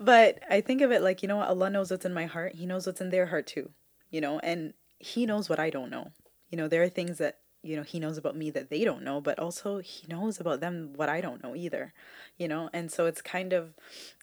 but 0.00 0.40
I 0.48 0.62
think 0.62 0.80
of 0.80 0.90
it 0.90 1.02
like, 1.02 1.22
you 1.22 1.28
know 1.28 1.36
what, 1.36 1.48
Allah 1.48 1.68
knows 1.68 1.90
what's 1.90 2.06
in 2.06 2.14
my 2.14 2.26
heart. 2.26 2.54
He 2.54 2.64
knows 2.64 2.86
what's 2.86 3.02
in 3.02 3.10
their 3.10 3.26
heart 3.26 3.46
too. 3.46 3.70
You 4.10 4.22
know, 4.22 4.38
and 4.38 4.72
he 4.98 5.26
knows 5.26 5.48
what 5.48 5.58
I 5.58 5.70
don't 5.70 5.90
know. 5.90 6.12
You 6.50 6.58
know, 6.58 6.68
there 6.68 6.82
are 6.82 6.88
things 6.88 7.18
that, 7.18 7.38
you 7.62 7.76
know, 7.76 7.82
he 7.82 7.98
knows 7.98 8.18
about 8.18 8.36
me 8.36 8.50
that 8.50 8.70
they 8.70 8.84
don't 8.84 9.02
know, 9.02 9.20
but 9.20 9.38
also 9.38 9.78
he 9.78 10.06
knows 10.06 10.40
about 10.40 10.60
them 10.60 10.92
what 10.96 11.08
I 11.08 11.20
don't 11.20 11.42
know 11.42 11.54
either. 11.54 11.92
You 12.38 12.48
know, 12.48 12.70
and 12.72 12.90
so 12.90 13.06
it's 13.06 13.22
kind 13.22 13.52
of 13.52 13.74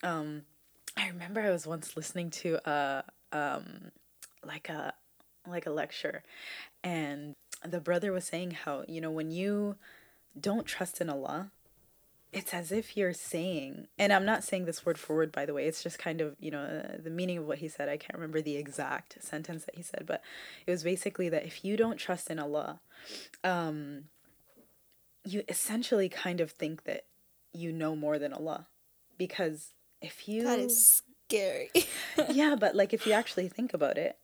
um 0.04 0.44
I 0.98 1.08
remember 1.08 1.42
I 1.42 1.50
was 1.50 1.66
once 1.66 1.96
listening 1.96 2.30
to 2.32 2.60
a 2.70 3.04
um 3.32 3.92
like 4.46 4.70
a 4.70 4.94
like 5.48 5.66
a 5.66 5.72
lecture 5.72 6.24
and 6.84 7.36
the 7.64 7.80
brother 7.80 8.12
was 8.12 8.26
saying 8.26 8.52
how, 8.52 8.84
you 8.88 9.02
know, 9.02 9.12
when 9.12 9.32
you 9.32 9.76
don't 10.40 10.66
trust 10.66 11.02
in 11.02 11.10
Allah, 11.10 11.52
it's 12.34 12.54
as 12.54 12.72
if 12.72 12.96
you're 12.96 13.14
saying, 13.14 13.88
and 14.00 14.14
I'm 14.14 14.26
not 14.26 14.44
saying 14.44 14.66
this 14.66 14.86
word 14.86 14.98
for 14.98 15.16
word, 15.16 15.32
by 15.32 15.46
the 15.46 15.54
way. 15.54 15.66
It's 15.66 15.84
just 15.84 16.00
kind 16.00 16.22
of, 16.22 16.36
you 16.40 16.50
know, 16.50 16.62
uh, 16.62 16.98
the 17.04 17.10
meaning 17.10 17.38
of 17.38 17.46
what 17.46 17.58
he 17.58 17.68
said. 17.68 17.90
I 17.90 17.98
can't 17.98 18.14
remember 18.14 18.42
the 18.42 18.56
exact 18.56 19.22
sentence 19.22 19.66
that 19.66 19.76
he 19.76 19.84
said, 19.84 20.06
but 20.06 20.22
it 20.66 20.72
was 20.72 20.84
basically 20.84 21.28
that 21.30 21.46
if 21.46 21.66
you 21.66 21.76
don't 21.76 21.98
trust 21.98 22.30
in 22.30 22.40
Allah, 22.40 22.80
um, 23.44 24.06
you 25.26 25.44
essentially 25.50 26.08
kind 26.08 26.40
of 26.40 26.52
think 26.52 26.84
that 26.86 27.06
you 27.54 27.72
know 27.72 27.96
more 27.98 28.18
than 28.18 28.32
Allah, 28.32 28.68
because 29.18 29.72
if 30.02 30.30
you 30.30 30.44
That 30.44 30.60
is 30.60 31.04
scary. 31.28 31.70
yeah, 32.30 32.56
but 32.58 32.76
like 32.76 32.94
if 32.94 33.06
you 33.06 33.12
actually 33.12 33.50
think 33.50 33.74
about 33.74 33.98
it, 33.98 34.18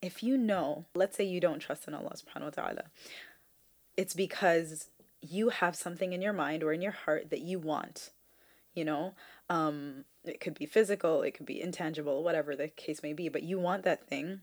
if 0.00 0.22
you 0.22 0.38
know, 0.38 0.86
let's 0.94 1.16
say 1.16 1.24
you 1.24 1.40
don't 1.40 1.58
trust 1.58 1.88
in 1.88 1.94
Allah 1.94 2.12
subhanahu 2.14 2.44
wa 2.44 2.50
ta'ala, 2.50 2.84
it's 3.96 4.14
because 4.14 4.88
you 5.20 5.50
have 5.50 5.76
something 5.76 6.12
in 6.12 6.22
your 6.22 6.32
mind 6.32 6.62
or 6.62 6.72
in 6.72 6.82
your 6.82 6.92
heart 6.92 7.30
that 7.30 7.40
you 7.40 7.58
want. 7.58 8.10
You 8.74 8.84
know? 8.84 9.14
Um, 9.48 10.04
it 10.24 10.40
could 10.40 10.54
be 10.54 10.66
physical, 10.66 11.22
it 11.22 11.32
could 11.32 11.46
be 11.46 11.60
intangible, 11.60 12.22
whatever 12.22 12.54
the 12.54 12.68
case 12.68 13.02
may 13.02 13.12
be, 13.12 13.28
but 13.28 13.42
you 13.42 13.58
want 13.58 13.84
that 13.84 14.06
thing 14.06 14.42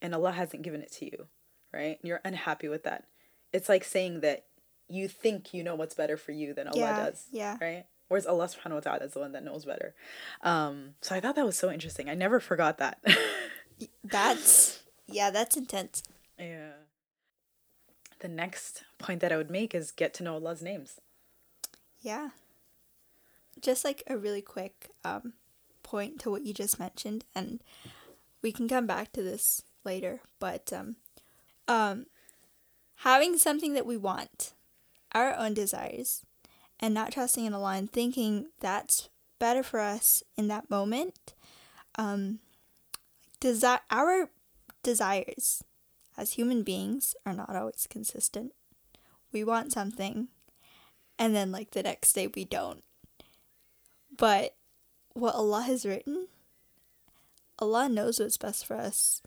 and 0.00 0.14
Allah 0.14 0.32
hasn't 0.32 0.62
given 0.62 0.80
it 0.82 0.92
to 0.92 1.06
you, 1.06 1.26
right? 1.72 1.98
You're 2.02 2.20
unhappy 2.24 2.68
with 2.68 2.84
that. 2.84 3.04
It's 3.52 3.68
like 3.68 3.84
saying 3.84 4.20
that 4.20 4.44
you 4.88 5.08
think 5.08 5.54
you 5.54 5.64
know 5.64 5.74
what's 5.74 5.94
better 5.94 6.16
for 6.16 6.32
you 6.32 6.52
than 6.54 6.68
Allah 6.68 6.78
Yeah, 6.80 7.04
does. 7.06 7.26
yeah. 7.32 7.56
Right? 7.60 7.86
Whereas 8.08 8.26
Allah 8.26 8.46
subhanahu 8.48 8.74
wa 8.74 8.80
ta'ala 8.80 9.04
is 9.06 9.12
the 9.14 9.20
one 9.20 9.32
that 9.32 9.42
knows 9.42 9.64
better. 9.64 9.94
Um, 10.42 10.90
so 11.00 11.14
I 11.14 11.20
thought 11.20 11.36
that 11.36 11.46
was 11.46 11.56
so 11.58 11.70
interesting. 11.72 12.08
I 12.10 12.14
never 12.14 12.38
forgot 12.38 12.76
that. 12.78 13.02
that's, 14.04 14.82
yeah, 15.08 15.30
that's 15.30 15.56
intense. 15.56 16.02
The 18.24 18.28
next 18.30 18.84
point 18.96 19.20
that 19.20 19.32
I 19.32 19.36
would 19.36 19.50
make 19.50 19.74
is 19.74 19.90
get 19.90 20.14
to 20.14 20.22
know 20.22 20.36
Allah's 20.36 20.62
names. 20.62 20.98
Yeah. 22.00 22.30
Just 23.60 23.84
like 23.84 24.02
a 24.06 24.16
really 24.16 24.40
quick 24.40 24.88
um, 25.04 25.34
point 25.82 26.20
to 26.20 26.30
what 26.30 26.42
you 26.42 26.54
just 26.54 26.78
mentioned, 26.78 27.26
and 27.34 27.62
we 28.40 28.50
can 28.50 28.66
come 28.66 28.86
back 28.86 29.12
to 29.12 29.22
this 29.22 29.60
later, 29.84 30.20
but 30.40 30.72
um, 30.72 30.96
um, 31.68 32.06
having 33.00 33.36
something 33.36 33.74
that 33.74 33.84
we 33.84 33.98
want, 33.98 34.54
our 35.12 35.36
own 35.36 35.52
desires, 35.52 36.24
and 36.80 36.94
not 36.94 37.12
trusting 37.12 37.44
in 37.44 37.52
Allah 37.52 37.74
and 37.74 37.92
thinking 37.92 38.46
that's 38.58 39.10
better 39.38 39.62
for 39.62 39.80
us 39.80 40.22
in 40.34 40.48
that 40.48 40.70
moment, 40.70 41.34
um, 41.96 42.38
desi- 43.38 43.80
our 43.90 44.30
desires 44.82 45.62
as 46.16 46.32
human 46.32 46.62
beings 46.62 47.14
are 47.26 47.34
not 47.34 47.54
always 47.54 47.86
consistent. 47.88 48.52
We 49.32 49.44
want 49.44 49.72
something 49.72 50.28
and 51.18 51.34
then 51.34 51.52
like 51.52 51.72
the 51.72 51.82
next 51.82 52.12
day 52.12 52.26
we 52.26 52.44
don't. 52.44 52.82
But 54.16 54.54
what 55.12 55.34
Allah 55.34 55.62
has 55.62 55.86
written, 55.86 56.28
Allah 57.58 57.88
knows 57.88 58.18
what's 58.20 58.36
best 58.36 58.66
for 58.66 58.76
us 58.76 59.22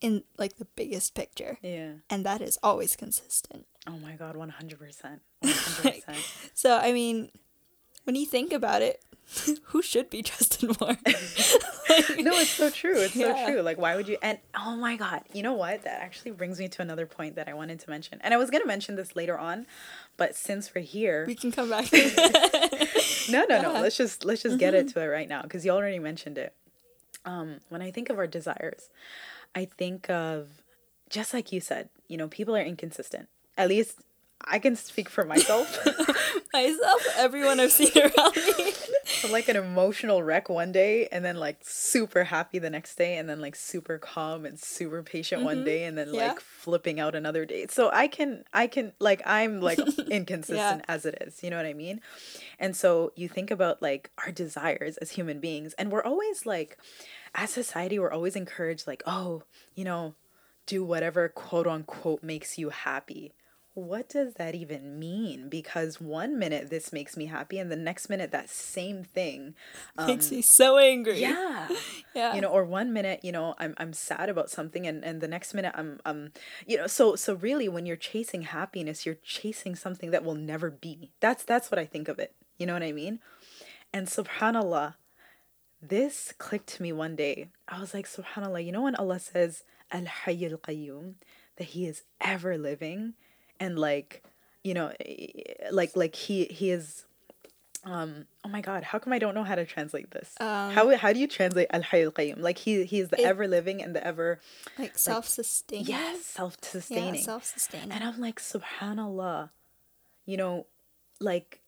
in 0.00 0.24
like 0.38 0.56
the 0.56 0.66
biggest 0.76 1.14
picture. 1.14 1.58
Yeah. 1.62 1.92
And 2.10 2.24
that 2.24 2.40
is 2.40 2.58
always 2.62 2.96
consistent. 2.96 3.66
Oh 3.86 3.98
my 3.98 4.12
God, 4.12 4.34
100%. 4.34 5.20
100%. 5.44 6.50
So 6.54 6.78
I 6.78 6.92
mean, 6.92 7.30
when 8.04 8.16
you 8.16 8.26
think 8.26 8.52
about 8.52 8.82
it, 8.82 9.02
who 9.64 9.82
should 9.82 10.08
be 10.10 10.22
trusted 10.30 10.80
more? 10.80 10.96
no, 12.18 12.32
it's 12.38 12.50
so 12.50 12.70
true. 12.70 12.96
It's 12.98 13.16
Yeah. 13.16 13.46
so 13.46 13.52
true. 13.52 13.62
Like, 13.62 13.78
why 13.78 13.96
would 13.96 14.08
you? 14.08 14.18
And 14.22 14.38
oh 14.58 14.76
my 14.76 14.96
God, 14.96 15.22
you 15.32 15.42
know 15.42 15.52
what? 15.54 15.82
That 15.84 16.00
actually 16.02 16.30
brings 16.32 16.58
me 16.58 16.68
to 16.68 16.82
another 16.82 17.06
point 17.06 17.36
that 17.36 17.48
I 17.48 17.54
wanted 17.54 17.80
to 17.80 17.90
mention. 17.90 18.18
And 18.22 18.32
I 18.32 18.36
was 18.36 18.50
going 18.50 18.62
to 18.62 18.66
mention 18.68 18.96
this 18.96 19.16
later 19.16 19.38
on, 19.38 19.66
but 20.16 20.34
since 20.34 20.74
we're 20.74 20.82
here, 20.82 21.24
we 21.26 21.34
can 21.34 21.50
come 21.52 21.70
back 21.70 21.92
no, 23.28 23.44
no, 23.48 23.60
no. 23.60 23.72
Let's 23.80 23.96
just 23.96 24.24
let's 24.24 24.42
just 24.42 24.58
get 24.58 24.74
it 24.74 24.88
to 24.88 25.00
it 25.00 25.06
right 25.06 25.28
now 25.28 25.42
because 25.42 25.64
you 25.64 25.72
already 25.72 25.98
mentioned 25.98 26.38
it. 26.38 26.54
Um, 27.24 27.60
when 27.70 27.82
I 27.82 27.90
think 27.90 28.08
of 28.10 28.18
our 28.18 28.26
desires, 28.28 28.88
I 29.54 29.64
think 29.64 30.08
of 30.08 30.48
just 31.10 31.34
like 31.34 31.50
you 31.52 31.60
said. 31.60 31.88
You 32.08 32.16
know, 32.16 32.28
people 32.28 32.54
are 32.56 32.62
inconsistent. 32.62 33.28
At 33.58 33.68
least 33.68 33.98
I 34.44 34.60
can 34.60 34.76
speak 34.76 35.08
for 35.08 35.24
myself. 35.24 35.84
Myself, 36.52 37.02
everyone 37.16 37.58
I've 37.58 37.72
seen 37.72 37.90
around 37.96 38.36
me. 38.36 38.72
I'm 39.24 39.32
like 39.32 39.48
an 39.48 39.56
emotional 39.56 40.22
wreck 40.22 40.48
one 40.48 40.72
day 40.72 41.08
and 41.10 41.24
then 41.24 41.36
like 41.36 41.58
super 41.62 42.24
happy 42.24 42.58
the 42.58 42.70
next 42.70 42.96
day 42.96 43.16
and 43.16 43.28
then 43.28 43.40
like 43.40 43.56
super 43.56 43.98
calm 43.98 44.44
and 44.44 44.58
super 44.58 45.02
patient 45.02 45.42
one 45.42 45.56
mm-hmm. 45.56 45.64
day 45.64 45.84
and 45.84 45.96
then 45.96 46.12
Yeah. 46.12 46.28
like 46.28 46.40
flipping 46.40 47.00
out 47.00 47.14
another 47.14 47.44
day. 47.44 47.66
So 47.68 47.90
I 47.92 48.08
can 48.08 48.44
I 48.52 48.66
can 48.66 48.92
like 48.98 49.22
I'm 49.26 49.60
like 49.60 49.78
inconsistent 50.10 50.84
as 50.88 51.04
it 51.06 51.18
is. 51.20 51.42
You 51.42 51.50
know 51.50 51.56
what 51.56 51.66
I 51.66 51.74
mean? 51.74 52.00
And 52.58 52.76
so 52.76 53.12
you 53.16 53.28
think 53.28 53.50
about 53.50 53.82
like 53.82 54.10
our 54.24 54.32
desires 54.32 54.96
as 54.98 55.12
human 55.12 55.40
beings 55.40 55.74
and 55.74 55.90
we're 55.90 56.04
always 56.04 56.46
like 56.46 56.78
as 57.34 57.50
society 57.50 57.98
we're 57.98 58.12
always 58.12 58.36
encouraged 58.36 58.86
like, 58.86 59.02
"Oh, 59.06 59.42
you 59.74 59.84
know, 59.84 60.14
do 60.66 60.84
whatever 60.84 61.28
quote 61.28 61.66
unquote 61.66 62.22
makes 62.22 62.58
you 62.58 62.70
happy." 62.70 63.34
What 63.76 64.08
does 64.08 64.32
that 64.36 64.54
even 64.54 64.98
mean? 64.98 65.50
Because 65.50 66.00
one 66.00 66.38
minute 66.38 66.70
this 66.70 66.94
makes 66.94 67.14
me 67.14 67.26
happy, 67.26 67.58
and 67.58 67.70
the 67.70 67.76
next 67.76 68.08
minute 68.08 68.30
that 68.30 68.48
same 68.48 69.04
thing 69.04 69.54
Makes 70.06 70.30
me 70.30 70.40
so 70.42 70.78
angry. 70.78 71.20
yeah. 71.20 71.68
Yeah. 72.14 72.34
You 72.34 72.40
know, 72.40 72.48
or 72.48 72.64
one 72.64 72.94
minute, 72.94 73.20
you 73.22 73.32
know, 73.32 73.54
I'm 73.58 73.74
I'm 73.76 73.92
sad 73.92 74.30
about 74.30 74.48
something 74.48 74.86
and, 74.86 75.04
and 75.04 75.20
the 75.20 75.28
next 75.28 75.52
minute 75.52 75.72
I'm 75.74 76.00
um 76.06 76.30
you 76.66 76.78
know, 76.78 76.86
so 76.86 77.14
so 77.16 77.34
really 77.34 77.68
when 77.68 77.84
you're 77.84 77.96
chasing 77.96 78.40
happiness, 78.40 79.04
you're 79.04 79.18
chasing 79.22 79.76
something 79.76 80.10
that 80.12 80.24
will 80.24 80.34
never 80.34 80.70
be. 80.70 81.10
That's 81.20 81.44
that's 81.44 81.70
what 81.70 81.78
I 81.78 81.84
think 81.84 82.08
of 82.08 82.18
it. 82.18 82.34
You 82.56 82.64
know 82.64 82.72
what 82.72 82.82
I 82.82 82.92
mean? 82.92 83.20
And 83.92 84.06
subhanallah, 84.06 84.94
this 85.82 86.32
clicked 86.38 86.68
to 86.76 86.82
me 86.82 86.92
one 86.92 87.14
day. 87.14 87.50
I 87.68 87.78
was 87.78 87.92
like, 87.92 88.06
subhanallah, 88.06 88.64
you 88.64 88.72
know 88.72 88.82
when 88.82 88.96
Allah 88.96 89.20
says 89.20 89.64
Al 89.92 90.04
Hayy 90.24 90.50
al 90.50 90.56
Qayyum, 90.56 91.16
that 91.58 91.64
he 91.64 91.84
is 91.86 92.04
ever 92.22 92.56
living 92.56 93.12
and 93.60 93.78
like, 93.78 94.22
you 94.64 94.74
know, 94.74 94.92
like 95.70 95.96
like 95.96 96.14
he 96.14 96.44
he 96.46 96.70
is 96.70 97.04
um 97.84 98.26
oh 98.44 98.48
my 98.48 98.60
god 98.60 98.82
how 98.82 98.98
come 98.98 99.12
i 99.12 99.18
don't 99.18 99.34
know 99.34 99.44
how 99.44 99.54
to 99.54 99.64
translate 99.64 100.10
this 100.10 100.34
Um, 100.40 100.72
how 100.72 100.96
how 100.96 101.12
do 101.12 101.20
you 101.20 101.28
translate 101.28 101.68
al 101.70 101.82
hayy 101.82 102.10
qayyum 102.10 102.40
like 102.40 102.58
he 102.58 102.84
he 102.84 102.98
is 102.98 103.10
the 103.10 103.20
It- 103.20 103.26
ever 103.26 103.46
living 103.46 103.80
and 103.80 103.94
the 103.94 104.04
ever 104.04 104.40
like 104.76 104.98
self-sustaining. 104.98 105.86
yes 105.86 106.24
self 106.24 106.56
Yeah, 106.62 106.68
sustaining 106.70 107.22
self-sustaining. 107.22 107.92
and 107.92 108.02
i'm 108.02 108.18
like 108.20 108.40
subhanallah 108.40 109.50
you 110.24 110.36
know 110.36 110.66
like 111.20 111.60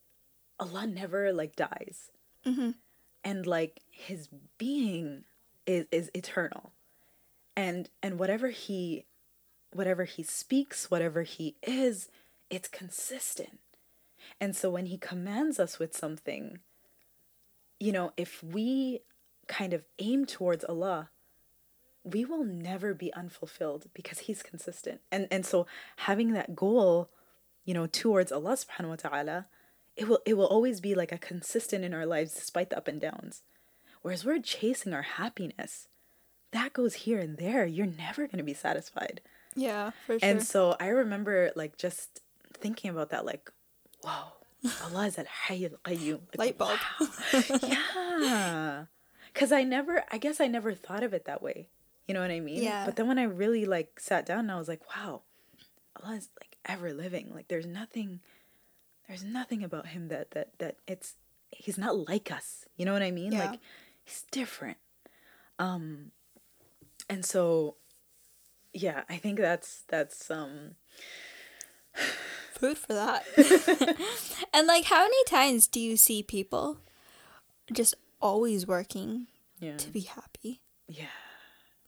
allah 0.59 0.87
never 0.88 1.33
like 1.33 1.54
dies 1.54 2.11
Mhm. 2.45 2.75
and 3.23 3.47
like 3.47 3.80
his 3.90 4.28
being 4.57 5.25
is 5.66 5.87
is 5.92 6.11
eternal 6.14 6.73
and 7.57 7.90
and 8.02 8.18
whatever 8.18 8.49
he 8.49 9.04
whatever 9.78 10.04
he 10.04 10.25
speaks, 10.25 10.90
whatever 10.90 11.23
he 11.23 11.54
is, 11.62 12.08
it's 12.50 12.68
consistent. 12.68 13.61
And 14.40 14.54
so 14.54 14.68
when 14.68 14.87
he 14.87 14.99
commands 14.99 15.61
us 15.61 15.78
with 15.78 15.97
something, 15.97 16.58
you 17.78 17.92
know, 17.92 18.12
if 18.16 18.42
we 18.42 19.00
kind 19.47 19.73
of 19.73 19.85
aim 20.00 20.26
towards 20.26 20.64
Allah, 20.64 21.11
we 22.04 22.25
will 22.25 22.44
never 22.44 22.92
be 22.92 23.14
unfulfilled 23.14 23.87
because 23.94 24.20
he's 24.20 24.42
consistent. 24.42 25.00
And 25.12 25.28
and 25.30 25.47
so 25.47 25.66
having 25.99 26.32
that 26.32 26.56
goal, 26.56 27.11
you 27.64 27.73
know, 27.73 27.87
towards 27.87 28.32
Allah 28.32 28.56
subhanahu 28.56 28.88
wa 28.88 28.97
ta'ala, 28.97 29.47
it 29.97 30.08
will 30.08 30.20
it 30.26 30.35
will 30.35 30.47
always 30.47 30.80
be 30.80 30.94
like 30.94 31.12
a 31.12 31.18
consistent 31.18 31.85
in 31.85 31.94
our 31.94 32.06
lives 32.06 32.35
despite 32.35 32.70
the 32.70 32.76
up 32.76 32.88
and 32.88 33.00
downs. 33.00 33.42
Whereas 34.02 34.25
we're 34.25 34.40
chasing 34.40 34.92
our 34.92 35.02
happiness, 35.02 35.88
that 36.52 36.73
goes 36.73 36.94
here 37.06 37.18
and 37.18 37.37
there. 37.37 37.66
You're 37.66 37.87
never 37.87 38.26
going 38.26 38.38
to 38.38 38.44
be 38.44 38.54
satisfied. 38.54 39.20
Yeah, 39.55 39.90
for 40.07 40.19
sure. 40.19 40.28
And 40.28 40.43
so 40.43 40.76
I 40.78 40.88
remember 40.88 41.50
like 41.57 41.76
just 41.76 42.21
thinking 42.55 42.90
about 42.90 43.11
that, 43.11 43.25
like, 43.25 43.50
wow, 44.05 44.33
Allah 44.85 45.07
is 45.07 45.19
al 45.19 45.25
Hayy 45.49 45.71
al 45.71 45.78
Qayyum. 45.85 46.21
Light 46.37 46.59
bulb. 46.59 46.78
Wow. 47.00 47.59
yeah. 48.21 48.85
Because 49.33 49.52
I 49.52 49.62
never, 49.62 50.05
I 50.11 50.19
guess 50.19 50.40
I 50.40 50.47
never 50.47 50.75
thought 50.75 51.02
of 51.02 51.12
it 51.12 51.25
that 51.26 51.43
way. 51.43 51.69
You 52.07 52.14
know 52.14 52.21
what 52.21 52.31
I 52.31 52.40
mean? 52.40 52.62
Yeah. 52.62 52.85
But 52.87 52.97
then 52.97 53.07
when 53.07 53.19
I 53.19 53.25
really 53.25 53.67
like 53.67 54.00
sat 54.00 54.26
down 54.26 54.40
and 54.40 54.50
I 54.50 54.59
was 54.59 54.69
like, 54.69 54.81
wow, 54.97 55.23
Allah 56.02 56.17
is 56.17 56.28
like 56.40 56.57
ever 56.64 56.93
living. 56.93 57.31
Like 57.35 57.49
there's 57.49 57.67
nothing, 57.67 58.21
there's 59.07 59.23
nothing 59.23 59.62
about 59.62 59.88
him 59.88 60.09
that, 60.09 60.31
that, 60.33 60.59
that 60.59 60.76
it's, 60.87 61.14
he's 61.50 61.78
not 61.78 62.09
like 62.09 62.33
us. 62.33 62.64
You 62.76 62.87
know 62.87 62.93
what 62.93 63.02
I 63.02 63.11
mean? 63.11 63.33
Yeah. 63.33 63.50
Like 63.50 63.61
he's 64.05 64.25
different. 64.31 64.78
Um, 65.59 66.12
and 67.11 67.25
so, 67.25 67.76
yeah, 68.73 69.03
I 69.09 69.17
think 69.17 69.39
that's, 69.39 69.85
that's, 69.89 70.31
um, 70.31 70.77
Food 72.53 72.79
for 72.79 72.93
that. 72.93 73.25
and 74.55 74.67
like, 74.67 74.85
how 74.85 75.03
many 75.03 75.25
times 75.27 75.67
do 75.67 75.81
you 75.81 75.97
see 75.97 76.23
people 76.23 76.79
just 77.73 77.95
always 78.21 78.67
working 78.67 79.29
yeah. 79.61 79.77
to 79.77 79.91
be 79.91 80.01
happy? 80.01 80.61
Yeah. 80.89 81.07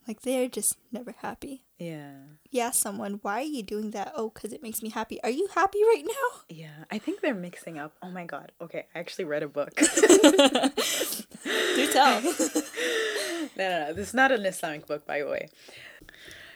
Like, 0.06 0.22
they're 0.22 0.48
just 0.48 0.76
never 0.92 1.14
happy. 1.18 1.62
Yeah. 1.78 2.12
Yeah, 2.50 2.70
someone, 2.70 3.18
why 3.22 3.40
are 3.40 3.42
you 3.42 3.62
doing 3.62 3.90
that? 3.92 4.12
Oh, 4.14 4.30
because 4.30 4.52
it 4.52 4.62
makes 4.62 4.82
me 4.82 4.90
happy. 4.90 5.20
Are 5.22 5.30
you 5.30 5.48
happy 5.54 5.82
right 5.82 6.04
now? 6.06 6.40
Yeah. 6.48 6.84
I 6.90 6.98
think 6.98 7.20
they're 7.20 7.34
mixing 7.34 7.78
up. 7.78 7.92
Oh 8.02 8.10
my 8.10 8.24
God. 8.24 8.52
Okay. 8.60 8.86
I 8.94 8.98
actually 9.00 9.24
read 9.24 9.42
a 9.42 9.48
book. 9.48 9.74
Do 9.76 9.86
tell. 11.92 12.22
no, 12.22 12.30
no, 13.56 13.86
no. 13.86 13.92
This 13.92 14.08
is 14.08 14.14
not 14.14 14.30
an 14.30 14.46
Islamic 14.46 14.86
book, 14.86 15.04
by 15.06 15.20
the 15.20 15.26
way. 15.26 15.48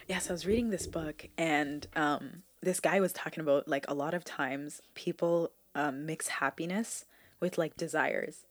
Yes, 0.07 0.29
I 0.29 0.33
was 0.33 0.45
reading 0.45 0.69
this 0.69 0.85
book, 0.85 1.29
and 1.35 1.87
um, 1.95 2.43
this 2.61 2.79
guy 2.79 2.99
was 2.99 3.11
talking 3.11 3.41
about 3.41 3.67
like 3.67 3.85
a 3.87 3.95
lot 3.95 4.13
of 4.13 4.23
times 4.23 4.79
people 4.93 5.51
um, 5.73 6.05
mix 6.05 6.27
happiness 6.27 7.05
with 7.39 7.57
like 7.57 7.75
desires, 7.75 8.45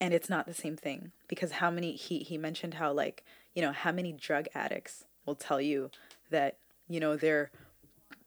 and 0.00 0.12
it's 0.12 0.28
not 0.28 0.44
the 0.44 0.54
same 0.54 0.76
thing 0.76 1.12
because 1.28 1.52
how 1.52 1.70
many 1.70 1.92
he 1.92 2.18
he 2.20 2.36
mentioned 2.36 2.74
how 2.74 2.92
like 2.92 3.22
you 3.54 3.62
know 3.62 3.70
how 3.70 3.92
many 3.92 4.12
drug 4.12 4.46
addicts 4.56 5.04
will 5.24 5.36
tell 5.36 5.60
you 5.60 5.88
that 6.30 6.56
you 6.88 6.98
know 6.98 7.14
their 7.14 7.52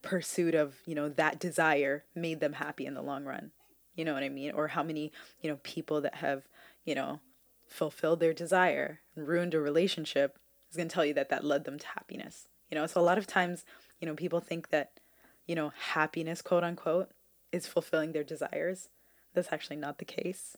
pursuit 0.01 0.55
of 0.55 0.75
you 0.85 0.95
know 0.95 1.09
that 1.09 1.39
desire 1.39 2.05
made 2.15 2.39
them 2.39 2.53
happy 2.53 2.85
in 2.85 2.93
the 2.93 3.01
long 3.01 3.25
run. 3.25 3.51
You 3.95 4.05
know 4.05 4.13
what 4.13 4.23
i 4.23 4.29
mean? 4.29 4.51
Or 4.51 4.69
how 4.69 4.83
many 4.83 5.11
you 5.41 5.49
know 5.49 5.59
people 5.63 5.99
that 5.99 6.15
have 6.15 6.47
you 6.85 6.95
know 6.95 7.19
fulfilled 7.67 8.21
their 8.21 8.33
desire 8.33 9.01
and 9.13 9.27
ruined 9.27 9.53
a 9.53 9.59
relationship 9.59 10.39
is 10.69 10.75
going 10.77 10.87
to 10.89 10.93
tell 10.93 11.05
you 11.05 11.13
that 11.13 11.29
that 11.29 11.43
led 11.43 11.63
them 11.65 11.77
to 11.79 11.87
happiness 11.87 12.47
you 12.69 12.75
know 12.75 12.85
so 12.87 12.99
a 12.99 13.03
lot 13.03 13.17
of 13.17 13.27
times 13.27 13.65
you 13.99 14.07
know 14.07 14.15
people 14.15 14.39
think 14.39 14.69
that 14.69 14.91
you 15.45 15.55
know 15.55 15.71
happiness 15.93 16.41
quote 16.41 16.63
unquote 16.63 17.09
is 17.51 17.67
fulfilling 17.67 18.11
their 18.11 18.23
desires 18.23 18.89
that's 19.33 19.51
actually 19.51 19.75
not 19.75 19.97
the 19.97 20.05
case 20.05 20.55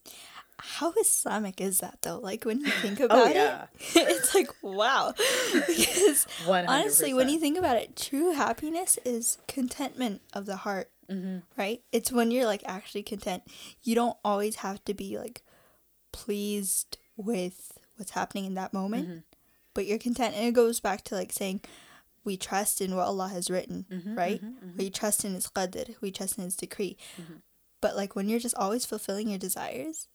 How 0.59 0.91
Islamic 0.99 1.59
is 1.61 1.79
that 1.79 1.99
though? 2.03 2.19
Like 2.19 2.43
when 2.45 2.61
you 2.61 2.71
think 2.81 2.99
about 3.05 3.27
oh 3.27 3.31
yeah 3.31 3.65
it, 3.79 4.07
it's 4.13 4.33
like 4.35 4.49
wow. 4.63 5.13
because 5.67 6.25
100%. 6.45 6.65
honestly, 6.67 7.13
when 7.13 7.29
you 7.29 7.39
think 7.39 7.57
about 7.57 7.77
it, 7.77 7.95
true 7.95 8.31
happiness 8.33 8.97
is 9.05 9.37
contentment 9.47 10.21
of 10.33 10.45
the 10.45 10.57
heart, 10.57 10.89
Mm-hmm. 11.09 11.37
right? 11.57 11.81
It's 11.91 12.11
when 12.11 12.31
you're 12.31 12.45
like 12.45 12.63
actually 12.65 13.03
content. 13.03 13.43
You 13.83 13.95
don't 13.95 14.17
always 14.25 14.57
have 14.57 14.83
to 14.85 14.93
be 14.93 15.17
like 15.17 15.41
pleased 16.11 16.97
with 17.15 17.77
what's 17.97 18.11
happening 18.11 18.45
in 18.45 18.53
that 18.55 18.73
moment, 18.73 19.07
Mm-hmm. 19.07 19.19
But 19.77 19.85
you're 19.85 19.99
content. 19.99 20.33
And 20.35 20.47
it 20.47 20.53
goes 20.53 20.79
back 20.79 21.03
to 21.05 21.15
like 21.15 21.31
saying, 21.31 21.61
we 22.23 22.35
trust 22.35 22.81
in 22.81 22.95
what 22.95 23.05
Allah 23.05 23.27
has 23.29 23.49
written, 23.49 23.85
Mm-hmm, 23.91 24.15
right? 24.17 24.41
We 24.75 24.89
trust 24.89 25.23
in 25.23 25.35
His 25.35 25.45
qadr, 25.47 25.95
we 26.01 26.09
trust 26.11 26.37
in 26.39 26.43
His 26.45 26.55
decree. 26.55 26.97
Mm-hmm. 27.21 27.35
But 27.79 27.95
like 27.95 28.15
when 28.15 28.27
you're 28.27 28.39
just 28.47 28.55
always 28.55 28.85
fulfilling 28.87 29.29
your 29.29 29.37
desires, 29.37 30.07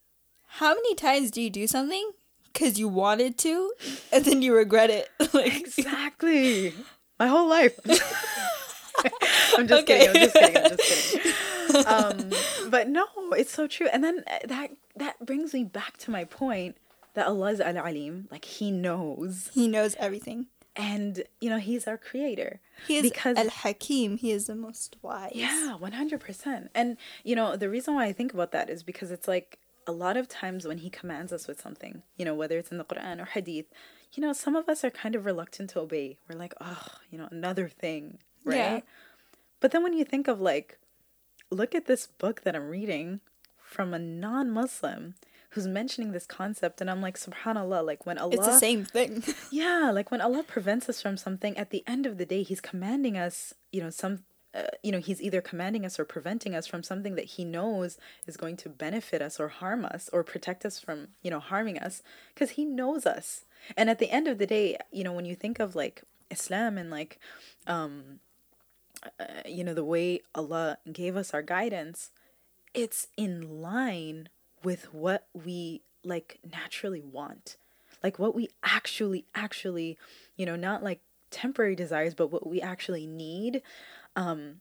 how 0.58 0.74
many 0.74 0.94
times 0.96 1.30
do 1.30 1.40
you 1.40 1.48
do 1.48 1.66
something 1.68 2.10
because 2.52 2.78
you 2.78 2.88
wanted 2.88 3.38
to 3.38 3.72
and 4.12 4.24
then 4.24 4.42
you 4.42 4.52
regret 4.54 4.90
it? 4.90 5.08
like, 5.32 5.54
exactly 5.60 6.74
my 7.20 7.28
whole 7.28 7.48
life 7.48 7.78
i'm 9.56 9.66
just 9.68 9.82
Okay. 9.84 10.06
kidding 10.06 10.08
i'm 10.08 10.22
just 10.22 10.34
kidding 10.34 10.56
i'm 10.56 10.76
just 10.76 11.12
kidding 11.12 11.86
um, 11.86 12.70
but 12.70 12.88
no 12.88 13.06
it's 13.32 13.52
so 13.52 13.66
true 13.66 13.86
and 13.92 14.02
then 14.04 14.22
uh, 14.26 14.38
that 14.46 14.70
that 14.96 15.24
brings 15.24 15.54
me 15.54 15.64
back 15.64 15.96
to 15.98 16.10
my 16.10 16.24
point 16.24 16.76
that 17.14 17.26
allah 17.26 17.50
is 17.52 17.60
al-alim 17.60 18.28
like 18.30 18.44
he 18.44 18.70
knows 18.70 19.50
he 19.54 19.68
knows 19.68 19.94
everything. 19.98 20.46
and 20.76 21.24
you 21.40 21.50
know 21.50 21.58
he's 21.58 21.86
our 21.86 21.98
creator 21.98 22.60
He 22.86 22.96
is 22.96 23.02
because 23.02 23.36
Al 23.36 23.50
Hakim. 23.50 24.16
He 24.16 24.30
is 24.32 24.46
the 24.46 24.54
most 24.54 24.96
wise. 25.02 25.32
yeah 25.34 25.76
100% 25.80 26.68
and 26.74 26.96
you 27.24 27.36
know 27.36 27.56
the 27.56 27.68
reason 27.68 27.94
why 27.94 28.04
i 28.06 28.12
think 28.12 28.32
about 28.32 28.52
that 28.52 28.70
is 28.70 28.82
because 28.82 29.10
it's 29.10 29.28
like 29.28 29.58
a 29.86 29.92
lot 29.92 30.16
of 30.16 30.28
times 30.28 30.66
when 30.66 30.78
he 30.78 30.88
commands 30.90 31.32
us 31.32 31.46
with 31.48 31.60
something 31.60 32.02
you 32.16 32.24
know 32.24 32.34
whether 32.34 32.56
it's 32.58 32.70
in 32.70 32.78
the 32.78 32.84
quran 32.84 33.20
or 33.20 33.26
hadith 33.26 33.66
you 34.14 34.20
know 34.22 34.32
some 34.32 34.54
of 34.56 34.68
us 34.68 34.84
are 34.84 34.90
kind 34.90 35.14
of 35.14 35.26
reluctant 35.26 35.68
to 35.70 35.80
obey 35.80 36.16
we're 36.28 36.38
like 36.38 36.54
oh 36.60 36.86
you 37.10 37.18
know 37.18 37.28
another 37.30 37.68
thing 37.68 38.18
right 38.44 38.56
Yeah. 38.56 38.80
but 39.60 39.72
then 39.72 39.82
when 39.82 39.92
you 39.92 40.04
think 40.04 40.26
of 40.28 40.40
like 40.40 40.78
look 41.50 41.74
at 41.74 41.86
this 41.86 42.06
book 42.06 42.42
that 42.44 42.54
i'm 42.56 42.68
reading 42.70 43.20
from 43.74 43.92
a 43.92 43.98
non-muslim 43.98 45.14
who's 45.52 45.66
mentioning 45.66 46.12
this 46.12 46.26
concept 46.26 46.80
and 46.80 46.90
i'm 46.90 47.00
like 47.00 47.16
subhanallah 47.18 47.84
like 47.84 48.04
when 48.06 48.18
allah 48.18 48.34
It's 48.34 48.46
the 48.46 48.58
same 48.58 48.84
thing. 48.84 49.22
yeah, 49.50 49.90
like 49.92 50.10
when 50.10 50.20
Allah 50.20 50.42
prevents 50.42 50.88
us 50.88 51.00
from 51.02 51.16
something, 51.16 51.56
at 51.56 51.70
the 51.70 51.84
end 51.86 52.06
of 52.06 52.16
the 52.18 52.24
day, 52.26 52.42
He's 52.42 52.60
commanding 52.60 53.16
us, 53.16 53.54
you 53.70 53.80
know, 53.82 53.90
some, 53.90 54.24
uh, 54.54 54.72
you 54.82 54.92
know, 54.92 54.98
He's 54.98 55.20
either 55.20 55.40
commanding 55.40 55.84
us 55.84 55.98
or 56.00 56.04
preventing 56.04 56.54
us 56.54 56.66
from 56.66 56.82
something 56.82 57.14
that 57.16 57.24
He 57.36 57.44
knows 57.44 57.98
is 58.26 58.36
going 58.36 58.56
to 58.58 58.68
benefit 58.68 59.20
us 59.22 59.38
or 59.40 59.48
harm 59.48 59.84
us 59.84 60.08
or 60.12 60.22
protect 60.24 60.64
us 60.64 60.78
from, 60.80 61.08
you 61.22 61.30
know, 61.30 61.40
harming 61.40 61.78
us 61.78 62.02
because 62.34 62.50
He 62.50 62.64
knows 62.64 63.04
us. 63.06 63.44
And 63.76 63.90
at 63.90 63.98
the 63.98 64.10
end 64.10 64.26
of 64.28 64.38
the 64.38 64.46
day, 64.46 64.76
you 64.90 65.04
know, 65.04 65.12
when 65.12 65.24
you 65.26 65.34
think 65.34 65.58
of 65.60 65.74
like 65.76 66.02
Islam 66.30 66.78
and 66.78 66.90
like, 66.90 67.18
um, 67.66 68.20
uh, 69.20 69.42
you 69.46 69.64
know, 69.64 69.74
the 69.74 69.84
way 69.84 70.22
Allah 70.34 70.78
gave 70.90 71.16
us 71.16 71.34
our 71.34 71.42
guidance, 71.42 72.10
it's 72.74 73.08
in 73.16 73.60
line 73.60 74.28
with 74.64 74.92
what 74.92 75.26
we 75.34 75.82
like 76.04 76.38
naturally 76.50 77.00
want 77.00 77.56
like 78.02 78.18
what 78.18 78.34
we 78.34 78.48
actually 78.64 79.24
actually 79.34 79.96
you 80.36 80.44
know 80.46 80.56
not 80.56 80.82
like 80.82 81.00
temporary 81.30 81.74
desires 81.76 82.14
but 82.14 82.30
what 82.32 82.46
we 82.46 82.60
actually 82.60 83.06
need 83.06 83.62
um 84.16 84.60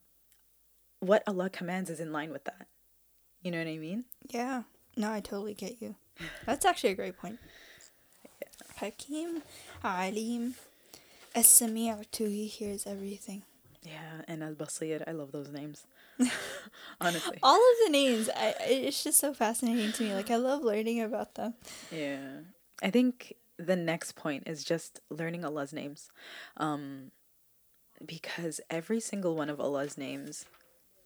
what 1.00 1.24
allah 1.28 1.50
commands 1.50 1.90
is 1.90 2.00
in 2.00 2.12
line 2.12 2.32
with 2.32 2.44
that 2.46 2.68
you 3.42 3.50
know 3.52 3.58
what 3.58 3.68
i 3.68 3.78
mean 3.78 4.06
yeah. 4.30 4.64
No, 4.98 5.10
I 5.12 5.22
totally 5.22 5.54
get 5.54 5.82
you. 5.82 5.96
That's 6.46 6.66
actually 6.66 6.90
a 6.92 6.96
great 6.96 7.18
point. 7.18 7.40
yeah. 8.24 8.48
Hakim, 8.76 9.42
Alim, 9.84 10.56
As-Sami' 11.34 11.94
too. 12.12 12.26
He 12.26 12.46
hears 12.48 12.86
everything. 12.86 13.44
yeah 13.84 14.22
and 14.28 14.44
al-basir 14.44 15.02
i 15.08 15.12
love 15.12 15.32
those 15.32 15.50
names 15.50 15.86
honestly 17.02 17.38
All 17.44 17.56
of 17.56 17.78
the 17.86 17.92
names, 17.92 18.30
I, 18.36 18.54
it's 18.62 19.04
just 19.04 19.20
so 19.20 19.34
fascinating 19.34 19.92
to 19.94 20.04
me. 20.04 20.14
Like 20.14 20.30
I 20.32 20.36
love 20.38 20.64
learning 20.64 21.02
about 21.02 21.36
them. 21.36 21.54
Yeah. 21.92 22.42
I 22.84 22.90
think 22.90 23.36
the 23.58 23.76
next 23.76 24.16
point 24.16 24.44
is 24.48 24.64
just 24.64 25.00
learning 25.10 25.46
Allah's 25.46 25.74
names. 25.74 26.10
Um 26.58 27.12
because 28.06 28.60
every 28.70 29.00
single 29.00 29.36
one 29.36 29.50
of 29.50 29.60
Allah's 29.60 29.98
names 29.98 30.46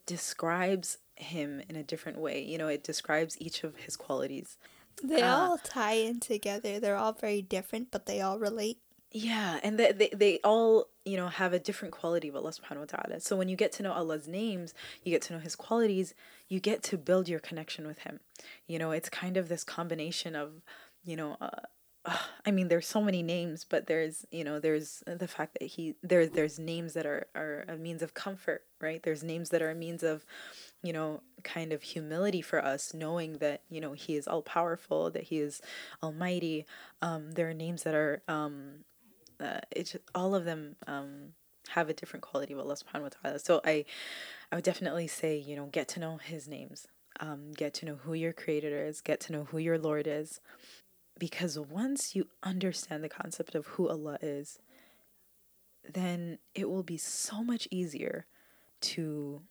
describes 0.06 0.98
him 1.16 1.62
in 1.70 1.76
a 1.76 1.84
different 1.84 2.18
way. 2.18 2.42
You 2.44 2.58
know, 2.58 2.68
it 2.68 2.84
describes 2.84 3.36
each 3.40 3.64
of 3.64 3.76
his 3.78 3.96
qualities. 3.98 4.58
They 5.04 5.22
Ah. 5.22 5.50
all 5.50 5.58
tie 5.58 5.94
in 5.96 6.20
together. 6.22 6.80
They're 6.80 6.96
all 6.96 7.14
very 7.14 7.42
different, 7.42 7.92
but 7.92 8.06
they 8.06 8.22
all 8.22 8.40
relate. 8.40 8.80
Yeah, 9.12 9.60
and 9.64 9.78
they, 9.78 9.92
they 9.92 10.10
they 10.14 10.40
all, 10.44 10.88
you 11.06 11.16
know, 11.16 11.28
have 11.28 11.54
a 11.54 11.60
different 11.60 11.94
quality 11.94 12.28
of 12.28 12.36
Allah 12.36 12.52
subhanahu 12.52 12.80
wa 12.80 12.86
ta'ala. 12.86 13.20
So 13.22 13.36
when 13.36 13.48
you 13.48 13.56
get 13.56 13.72
to 13.74 13.84
know 13.84 13.94
Allah's 13.94 14.28
names, 14.28 14.74
you 15.04 15.12
get 15.12 15.22
to 15.24 15.34
know 15.34 15.40
his 15.40 15.56
qualities, 15.56 16.16
you 16.50 16.60
get 16.60 16.82
to 16.84 16.98
build 16.98 17.30
your 17.30 17.40
connection 17.40 17.86
with 17.86 18.00
him. 18.00 18.20
You 18.68 18.80
know, 18.80 18.92
it's 18.92 19.10
kind 19.10 19.38
of 19.38 19.48
this 19.48 19.64
combination 19.64 20.36
of, 20.36 20.64
you 21.04 21.16
know, 21.16 21.38
uh, 21.40 21.68
I 22.46 22.52
mean, 22.52 22.68
there's 22.68 22.88
so 22.88 23.02
many 23.02 23.24
names, 23.24 23.66
but 23.68 23.88
there's 23.88 24.26
you 24.32 24.44
know 24.44 24.60
there's 24.60 25.04
the 25.08 25.28
fact 25.28 25.58
that 25.60 25.66
he 25.66 25.96
there 26.04 26.28
there's 26.28 26.60
names 26.60 26.94
that 26.94 27.06
are 27.06 27.28
are 27.36 27.66
a 27.68 27.78
means 27.78 28.02
of 28.04 28.14
comfort, 28.14 28.64
right? 28.80 29.02
There's 29.02 29.24
names 29.24 29.50
that 29.50 29.62
are 29.62 29.72
a 29.72 29.76
means 29.76 30.04
of, 30.04 30.26
you 30.84 30.94
know, 30.94 31.22
kind 31.44 31.74
of 31.74 31.82
humility 31.82 32.42
for 32.42 32.64
us, 32.64 32.94
knowing 32.94 33.40
that 33.40 33.62
you 33.70 33.82
know 33.82 33.94
he 33.94 34.16
is 34.16 34.28
all 34.28 34.42
powerful, 34.42 35.10
that 35.12 35.24
he 35.24 35.40
is 35.40 35.62
almighty. 36.04 36.66
Um, 37.02 37.32
there 37.32 37.50
are 37.50 37.54
names 37.54 37.84
that 37.84 37.96
are 37.96 38.22
um, 38.28 38.84
uh, 39.40 39.60
it's 39.72 39.96
all 40.14 40.36
of 40.36 40.46
them 40.46 40.76
um 40.88 41.34
have 41.70 41.90
a 41.90 41.94
different 41.94 42.24
quality 42.24 42.54
of 42.54 42.60
Allah 42.60 42.76
Subhanahu 42.76 43.02
wa 43.02 43.10
Taala. 43.10 43.44
So 43.44 43.60
I, 43.66 43.86
I 44.52 44.56
would 44.56 44.66
definitely 44.66 45.08
say 45.08 45.38
you 45.38 45.56
know 45.56 45.66
get 45.68 45.88
to 45.90 46.00
know 46.00 46.18
His 46.18 46.48
names, 46.48 46.88
um, 47.20 47.52
get 47.54 47.74
to 47.76 47.86
know 47.86 47.96
who 47.96 48.14
your 48.14 48.34
Creator 48.34 48.86
is, 48.86 49.02
get 49.02 49.20
to 49.22 49.34
know 49.34 49.46
who 49.46 49.58
your 49.58 49.78
Lord 49.78 50.08
is 50.08 50.40
because 51.18 51.58
once 51.58 52.16
you 52.16 52.28
understand 52.44 53.04
the 53.04 53.10
concept 53.10 53.56
of 53.56 53.68
who 53.68 53.88
Allah 53.88 54.18
is, 54.22 54.60
then 55.88 56.40
it 56.54 56.70
will 56.70 56.84
be 56.84 56.98
so 56.98 57.44
much 57.44 57.68
easier 57.72 58.26
to, 58.82 59.42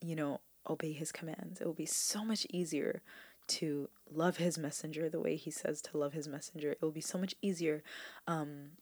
you 0.00 0.16
know, 0.16 0.40
obey 0.68 0.92
His 0.92 1.12
commands. 1.12 1.60
It 1.60 1.66
will 1.66 1.74
be 1.74 1.86
so 1.86 2.24
much 2.24 2.46
easier 2.50 3.02
to 3.48 3.88
love 4.12 4.36
His 4.36 4.58
messenger 4.58 5.08
the 5.08 5.20
way 5.20 5.36
He 5.36 5.50
says 5.50 5.80
to 5.82 5.96
love 5.96 6.12
His 6.12 6.28
messenger. 6.28 6.72
It 6.72 6.82
will 6.82 6.90
be 6.90 7.00
so 7.00 7.18
much 7.18 7.34
easier 7.40 7.82
um, 8.26 8.72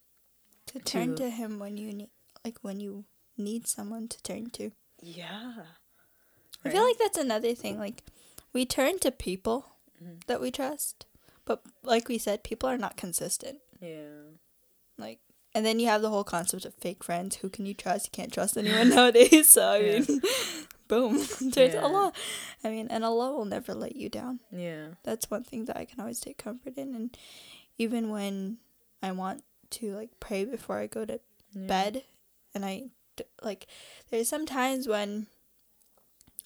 to 0.66 0.78
turn 0.78 1.16
to, 1.16 1.24
to 1.24 1.30
Him 1.30 1.58
when 1.58 1.76
you 1.76 1.92
need, 1.92 2.10
like 2.44 2.58
when 2.62 2.80
you 2.80 3.04
need 3.36 3.66
someone 3.66 4.08
to 4.08 4.22
turn 4.22 4.50
to. 4.50 4.72
Yeah. 5.02 5.54
Right? 6.64 6.66
I 6.66 6.70
feel 6.70 6.84
like 6.84 6.98
that's 6.98 7.18
another 7.18 7.54
thing. 7.54 7.78
Like 7.78 8.02
we 8.52 8.64
turn 8.64 8.98
to 9.00 9.10
people 9.10 9.66
mm-hmm. 10.02 10.18
that 10.26 10.40
we 10.40 10.50
trust 10.50 11.06
but 11.44 11.62
like 11.82 12.08
we 12.08 12.18
said, 12.18 12.42
people 12.42 12.68
are 12.68 12.78
not 12.78 12.96
consistent. 12.96 13.58
Yeah. 13.80 14.32
Like, 14.96 15.20
and 15.54 15.64
then 15.64 15.78
you 15.78 15.86
have 15.86 16.02
the 16.02 16.10
whole 16.10 16.24
concept 16.24 16.64
of 16.64 16.74
fake 16.74 17.04
friends. 17.04 17.36
Who 17.36 17.48
can 17.48 17.66
you 17.66 17.74
trust? 17.74 18.06
You 18.06 18.10
can't 18.12 18.32
trust 18.32 18.56
anyone 18.56 18.88
nowadays. 18.94 19.50
So 19.50 19.62
I 19.62 19.78
yeah. 19.78 20.00
mean, 20.00 20.20
boom, 20.88 21.24
turns 21.52 21.74
yeah. 21.74 21.82
Allah. 21.82 22.12
I 22.62 22.70
mean, 22.70 22.88
and 22.88 23.04
Allah 23.04 23.32
will 23.32 23.44
never 23.44 23.74
let 23.74 23.96
you 23.96 24.08
down. 24.08 24.40
Yeah. 24.50 24.88
That's 25.02 25.30
one 25.30 25.44
thing 25.44 25.66
that 25.66 25.76
I 25.76 25.84
can 25.84 26.00
always 26.00 26.20
take 26.20 26.38
comfort 26.38 26.76
in, 26.76 26.94
and 26.94 27.16
even 27.78 28.10
when 28.10 28.58
I 29.02 29.12
want 29.12 29.44
to 29.74 29.94
like 29.94 30.10
pray 30.20 30.44
before 30.44 30.78
I 30.78 30.86
go 30.86 31.04
to 31.04 31.20
yeah. 31.52 31.66
bed, 31.66 32.02
and 32.54 32.64
I 32.64 32.84
like, 33.42 33.66
there's 34.10 34.28
some 34.28 34.46
times 34.46 34.88
when 34.88 35.26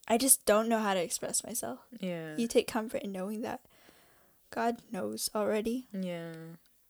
I 0.07 0.19
just 0.19 0.45
don't 0.47 0.69
know 0.69 0.79
how 0.79 0.95
to 0.95 1.03
express 1.03 1.45
myself. 1.45 1.81
Yeah. 2.01 2.35
You 2.37 2.49
take 2.49 2.67
comfort 2.67 3.03
in 3.03 3.13
knowing 3.13 3.43
that 3.43 3.61
God 4.51 4.79
knows 4.91 5.31
already. 5.35 5.87
Yeah. 5.93 6.33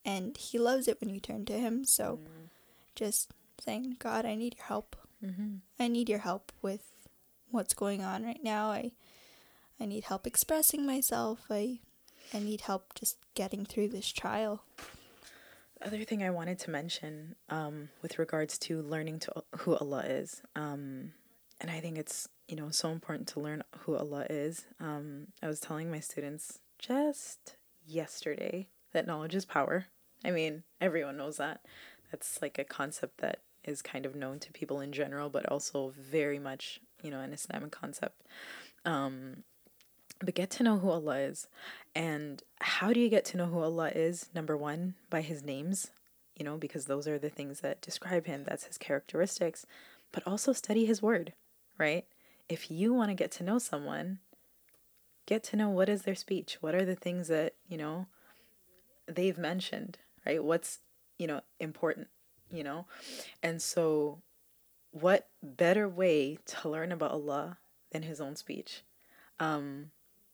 And 0.05 0.37
He 0.37 0.59
loves 0.59 0.88
it 0.88 1.01
when 1.01 1.11
you 1.11 1.20
turn 1.20 1.44
to 1.46 1.59
Him. 1.59 1.85
So 1.85 2.20
mm. 2.22 2.48
just 2.94 3.33
saying, 3.61 3.96
God, 3.98 4.24
I 4.24 4.35
need 4.35 4.57
your 4.57 4.66
help. 4.66 4.96
Mm-hmm. 5.24 5.57
I 5.81 5.88
need 5.88 6.09
your 6.09 6.20
help 6.20 6.53
with 6.62 6.92
what's 7.51 7.74
going 7.74 8.03
on 8.03 8.24
right 8.24 8.42
now. 8.42 8.70
I 8.70 8.92
I 9.81 9.87
need 9.87 10.05
help 10.05 10.27
expressing 10.27 10.87
myself. 10.87 11.40
I 11.51 11.81
I 12.33 12.38
need 12.38 12.62
help 12.62 12.94
just 12.94 13.16
getting 13.35 13.64
through 13.64 13.88
this 13.88 14.09
trial. 14.09 14.62
The 15.80 15.86
other 15.86 16.04
thing 16.04 16.22
I 16.22 16.30
wanted 16.30 16.58
to 16.60 16.70
mention 16.70 17.36
um, 17.48 17.88
with 18.02 18.18
regards 18.18 18.58
to 18.58 18.82
learning 18.82 19.20
to 19.20 19.32
who 19.58 19.76
Allah 19.76 20.02
is, 20.06 20.42
um, 20.56 21.12
and 21.60 21.70
I 21.70 21.80
think 21.80 21.98
it's 21.98 22.28
you 22.48 22.56
know 22.56 22.70
so 22.70 22.90
important 22.90 23.28
to 23.28 23.40
learn 23.40 23.62
who 23.80 23.96
Allah 23.96 24.26
is. 24.28 24.66
Um, 24.80 25.28
I 25.40 25.46
was 25.46 25.60
telling 25.60 25.90
my 25.90 26.00
students 26.00 26.58
just 26.78 27.56
yesterday 27.86 28.68
that 28.92 29.06
knowledge 29.06 29.34
is 29.36 29.44
power. 29.44 29.86
I 30.24 30.32
mean, 30.32 30.64
everyone 30.80 31.16
knows 31.16 31.36
that. 31.36 31.60
That's 32.10 32.42
like 32.42 32.58
a 32.58 32.64
concept 32.64 33.18
that 33.18 33.40
is 33.64 33.82
kind 33.82 34.04
of 34.04 34.16
known 34.16 34.40
to 34.40 34.52
people 34.52 34.80
in 34.80 34.92
general, 34.92 35.28
but 35.28 35.46
also 35.46 35.92
very 35.96 36.38
much, 36.38 36.80
you 37.02 37.10
know, 37.10 37.20
an 37.20 37.32
Islamic 37.32 37.70
concept. 37.70 38.22
Um, 38.84 39.44
but 40.20 40.35
get 40.35 40.50
to 40.50 40.62
know 40.62 40.78
who 40.78 40.90
Allah 40.90 41.18
is. 41.18 41.46
And 41.94 42.42
how 42.61 42.92
do 42.92 43.00
you 43.00 43.09
get 43.09 43.24
to 43.26 43.37
know 43.37 43.46
who 43.46 43.61
Allah 43.61 43.90
is? 43.94 44.28
Number 44.35 44.57
one, 44.57 44.94
by 45.11 45.20
His 45.20 45.42
names, 45.42 45.90
you 46.37 46.44
know, 46.44 46.57
because 46.57 46.87
those 46.87 47.07
are 47.07 47.18
the 47.18 47.31
things 47.31 47.61
that 47.61 47.81
describe 47.81 48.26
Him, 48.26 48.44
that's 48.44 48.64
His 48.64 48.78
characteristics. 48.78 49.66
But 50.12 50.26
also 50.26 50.52
study 50.52 50.87
His 50.87 51.02
Word, 51.02 51.35
right? 51.78 52.07
If 52.48 52.70
you 52.70 52.94
want 52.94 53.11
to 53.11 53.14
get 53.14 53.31
to 53.33 53.44
know 53.44 53.59
someone, 53.59 54.20
get 55.28 55.44
to 55.44 55.57
know 55.57 55.68
what 55.68 55.90
is 55.90 56.02
their 56.02 56.14
speech 56.14 56.57
what 56.61 56.74
are 56.74 56.87
the 56.87 56.94
things 56.94 57.28
that 57.28 57.52
you 57.68 57.76
know 57.76 58.07
they've 59.07 59.37
mentioned 59.37 59.98
right 60.26 60.42
what's 60.42 60.78
you 61.18 61.26
know 61.26 61.42
important 61.61 62.09
you 62.50 62.64
know 62.64 62.87
and 63.42 63.61
so 63.61 64.22
what 64.90 65.28
better 65.42 65.87
way 65.87 66.38
to 66.46 66.66
learn 66.66 66.90
about 66.90 67.11
allah 67.11 67.59
than 67.92 68.04
his 68.04 68.22
own 68.22 68.35
speech 68.35 68.85
um 69.38 69.90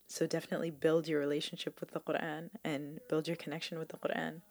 so 0.07 0.25
definitely 0.27 0.71
build 0.71 1.07
your 1.07 1.19
relationship 1.19 1.79
with 1.79 1.91
the 1.91 1.99
quran 1.99 2.49
and 2.63 2.99
build 3.09 3.27
your 3.27 3.37
connection 3.37 3.77
with 3.79 3.89
the 3.89 3.97
quran 3.97 4.41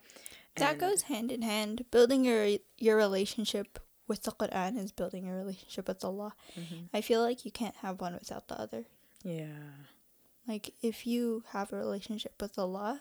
that 0.57 0.73
and 0.73 0.81
goes 0.81 1.03
hand 1.03 1.31
in 1.31 1.43
hand 1.43 1.85
building 1.91 2.25
your 2.25 2.59
your 2.79 2.97
relationship 2.97 3.79
with 4.07 4.23
the 4.23 4.33
quran 4.33 4.79
is 4.79 4.93
building 4.93 5.27
your 5.27 5.37
relationship 5.37 5.89
with 5.89 6.05
allah 6.05 6.35
mm-hmm. 6.59 6.85
i 6.93 7.01
feel 7.01 7.23
like 7.23 7.45
you 7.45 7.51
can't 7.51 7.77
have 7.77 8.01
one 8.01 8.15
without 8.15 8.49
the 8.49 8.61
other 8.61 8.85
yeah 9.23 9.85
like, 10.47 10.75
if 10.83 11.07
you 11.07 11.43
have 11.53 11.73
a 11.73 11.77
relationship 11.77 12.35
with 12.41 12.59
Allah, 12.59 13.01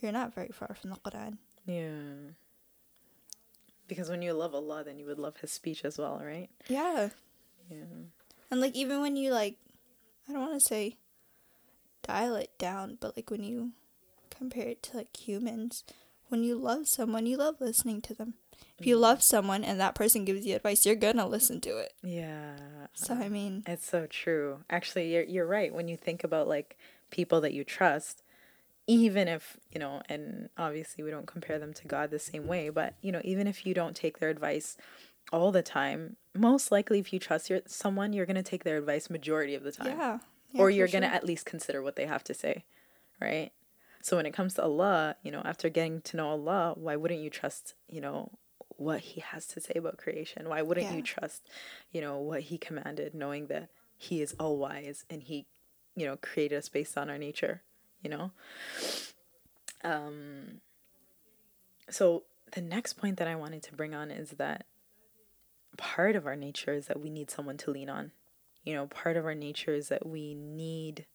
you're 0.00 0.12
not 0.12 0.34
very 0.34 0.50
far 0.52 0.76
from 0.80 0.90
the 0.90 0.96
Quran. 0.96 1.38
Yeah. 1.66 2.32
Because 3.88 4.08
when 4.08 4.22
you 4.22 4.32
love 4.32 4.54
Allah, 4.54 4.84
then 4.84 4.98
you 4.98 5.06
would 5.06 5.18
love 5.18 5.38
His 5.38 5.50
speech 5.50 5.84
as 5.84 5.98
well, 5.98 6.20
right? 6.22 6.48
Yeah. 6.68 7.08
Yeah. 7.68 8.06
And, 8.50 8.60
like, 8.60 8.76
even 8.76 9.00
when 9.00 9.16
you, 9.16 9.32
like, 9.32 9.56
I 10.28 10.32
don't 10.32 10.42
want 10.42 10.60
to 10.60 10.66
say 10.66 10.98
dial 12.08 12.34
it 12.34 12.50
down, 12.58 12.98
but, 13.00 13.16
like, 13.16 13.30
when 13.30 13.44
you 13.44 13.72
compare 14.30 14.66
it 14.68 14.82
to, 14.84 14.96
like, 14.96 15.16
humans, 15.16 15.84
when 16.28 16.42
you 16.42 16.56
love 16.56 16.88
someone, 16.88 17.26
you 17.26 17.36
love 17.36 17.60
listening 17.60 18.00
to 18.02 18.14
them. 18.14 18.34
If 18.78 18.86
you 18.86 18.96
love 18.96 19.18
mm-hmm. 19.18 19.36
someone 19.36 19.64
and 19.64 19.80
that 19.80 19.94
person 19.94 20.24
gives 20.24 20.46
you 20.46 20.56
advice, 20.56 20.86
you're 20.86 20.94
gonna 20.94 21.26
listen 21.26 21.60
to 21.62 21.78
it. 21.78 21.94
Yeah. 22.02 22.56
So 22.92 23.14
I 23.14 23.28
mean, 23.28 23.62
it's 23.66 23.88
so 23.88 24.06
true. 24.06 24.60
Actually, 24.70 25.12
you're 25.12 25.24
you're 25.24 25.46
right. 25.46 25.72
When 25.74 25.88
you 25.88 25.96
think 25.96 26.24
about 26.24 26.48
like 26.48 26.76
people 27.10 27.40
that 27.40 27.52
you 27.52 27.64
trust, 27.64 28.22
even 28.86 29.28
if 29.28 29.56
you 29.72 29.80
know, 29.80 30.02
and 30.08 30.48
obviously 30.56 31.02
we 31.04 31.10
don't 31.10 31.26
compare 31.26 31.58
them 31.58 31.72
to 31.74 31.88
God 31.88 32.10
the 32.10 32.18
same 32.18 32.46
way, 32.46 32.68
but 32.68 32.94
you 33.00 33.10
know, 33.10 33.20
even 33.24 33.46
if 33.46 33.66
you 33.66 33.74
don't 33.74 33.96
take 33.96 34.18
their 34.18 34.30
advice 34.30 34.76
all 35.32 35.50
the 35.52 35.62
time, 35.62 36.16
most 36.34 36.70
likely 36.70 36.98
if 36.98 37.12
you 37.12 37.18
trust 37.18 37.50
your 37.50 37.60
someone, 37.66 38.12
you're 38.12 38.26
gonna 38.26 38.42
take 38.42 38.64
their 38.64 38.78
advice 38.78 39.10
majority 39.10 39.54
of 39.54 39.64
the 39.64 39.72
time. 39.72 39.98
Yeah. 39.98 40.18
Yeah 40.52 40.62
or 40.62 40.70
you're 40.70 40.88
gonna 40.88 41.06
at 41.06 41.24
least 41.24 41.46
consider 41.46 41.82
what 41.82 41.96
they 41.96 42.06
have 42.06 42.24
to 42.24 42.34
say, 42.34 42.64
right? 43.20 43.50
So 44.02 44.16
when 44.16 44.26
it 44.26 44.32
comes 44.32 44.54
to 44.54 44.62
Allah, 44.62 45.16
you 45.22 45.30
know, 45.30 45.42
after 45.44 45.68
getting 45.68 46.00
to 46.02 46.16
know 46.16 46.28
Allah, 46.28 46.74
why 46.76 46.96
wouldn't 46.96 47.20
you 47.20 47.30
trust, 47.30 47.74
you 47.88 48.00
know, 48.00 48.30
what 48.78 49.00
he 49.00 49.20
has 49.20 49.46
to 49.48 49.60
say 49.60 49.74
about 49.76 49.98
creation. 49.98 50.48
Why 50.48 50.62
wouldn't 50.62 50.86
yeah. 50.86 50.96
you 50.96 51.02
trust, 51.02 51.48
you 51.90 52.00
know, 52.00 52.18
what 52.18 52.42
he 52.42 52.58
commanded, 52.58 53.14
knowing 53.14 53.48
that 53.48 53.68
he 53.96 54.22
is 54.22 54.34
all 54.38 54.56
wise 54.56 55.04
and 55.10 55.22
he, 55.22 55.46
you 55.96 56.06
know, 56.06 56.16
created 56.16 56.56
us 56.56 56.68
based 56.68 56.96
on 56.96 57.10
our 57.10 57.18
nature, 57.18 57.62
you 58.02 58.08
know? 58.08 58.30
Um, 59.82 60.60
so 61.90 62.22
the 62.52 62.60
next 62.60 62.94
point 62.94 63.18
that 63.18 63.26
I 63.26 63.34
wanted 63.34 63.64
to 63.64 63.74
bring 63.74 63.94
on 63.94 64.12
is 64.12 64.30
that 64.30 64.64
part 65.76 66.14
of 66.14 66.24
our 66.24 66.36
nature 66.36 66.72
is 66.72 66.86
that 66.86 67.00
we 67.00 67.10
need 67.10 67.30
someone 67.30 67.56
to 67.58 67.72
lean 67.72 67.90
on 67.90 68.12
You 68.63 68.73
know, 68.73 68.87
part 68.87 69.17
of 69.17 69.25
our 69.25 69.35
nature 69.35 69.73
is 69.73 69.89
that 69.89 70.05
we 70.05 70.33
need, 70.35 71.05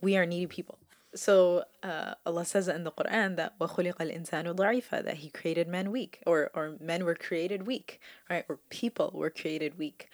we 0.00 0.16
are 0.16 0.24
needy 0.24 0.46
people 0.46 0.78
so 1.14 1.64
uh, 1.82 2.14
Allah 2.24 2.44
says 2.44 2.68
in 2.68 2.84
the 2.84 2.92
Quran 2.92 3.36
that 3.36 3.58
وَخُلِقَ 3.58 3.94
الْإِنسَانُ 3.94 4.54
ضَعِيفًا 4.54 5.04
that 5.04 5.16
He 5.16 5.30
created 5.30 5.68
men 5.68 5.90
weak, 5.90 6.22
or 6.26 6.50
or 6.54 6.76
men 6.80 7.04
were 7.04 7.14
created 7.14 7.66
weak, 7.66 8.00
right? 8.28 8.44
Or 8.48 8.58
people 8.70 9.10
were 9.14 9.30
created 9.30 9.78
weak. 9.78 10.08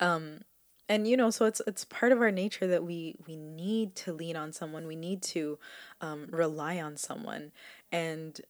Um, 0.00 0.40
and 0.88 1.08
you 1.08 1.16
know, 1.16 1.30
so 1.30 1.46
it's 1.46 1.62
it's 1.66 1.84
part 1.84 2.12
of 2.12 2.20
our 2.20 2.30
nature 2.30 2.66
that 2.66 2.84
we 2.84 3.16
we 3.26 3.36
need 3.36 3.94
to 3.96 4.12
lean 4.12 4.36
on 4.36 4.52
someone, 4.52 4.86
we 4.86 4.96
need 4.96 5.22
to 5.22 5.58
um, 6.00 6.28
rely 6.30 6.78
on 6.80 6.96
someone, 6.96 7.52
and 7.90 8.40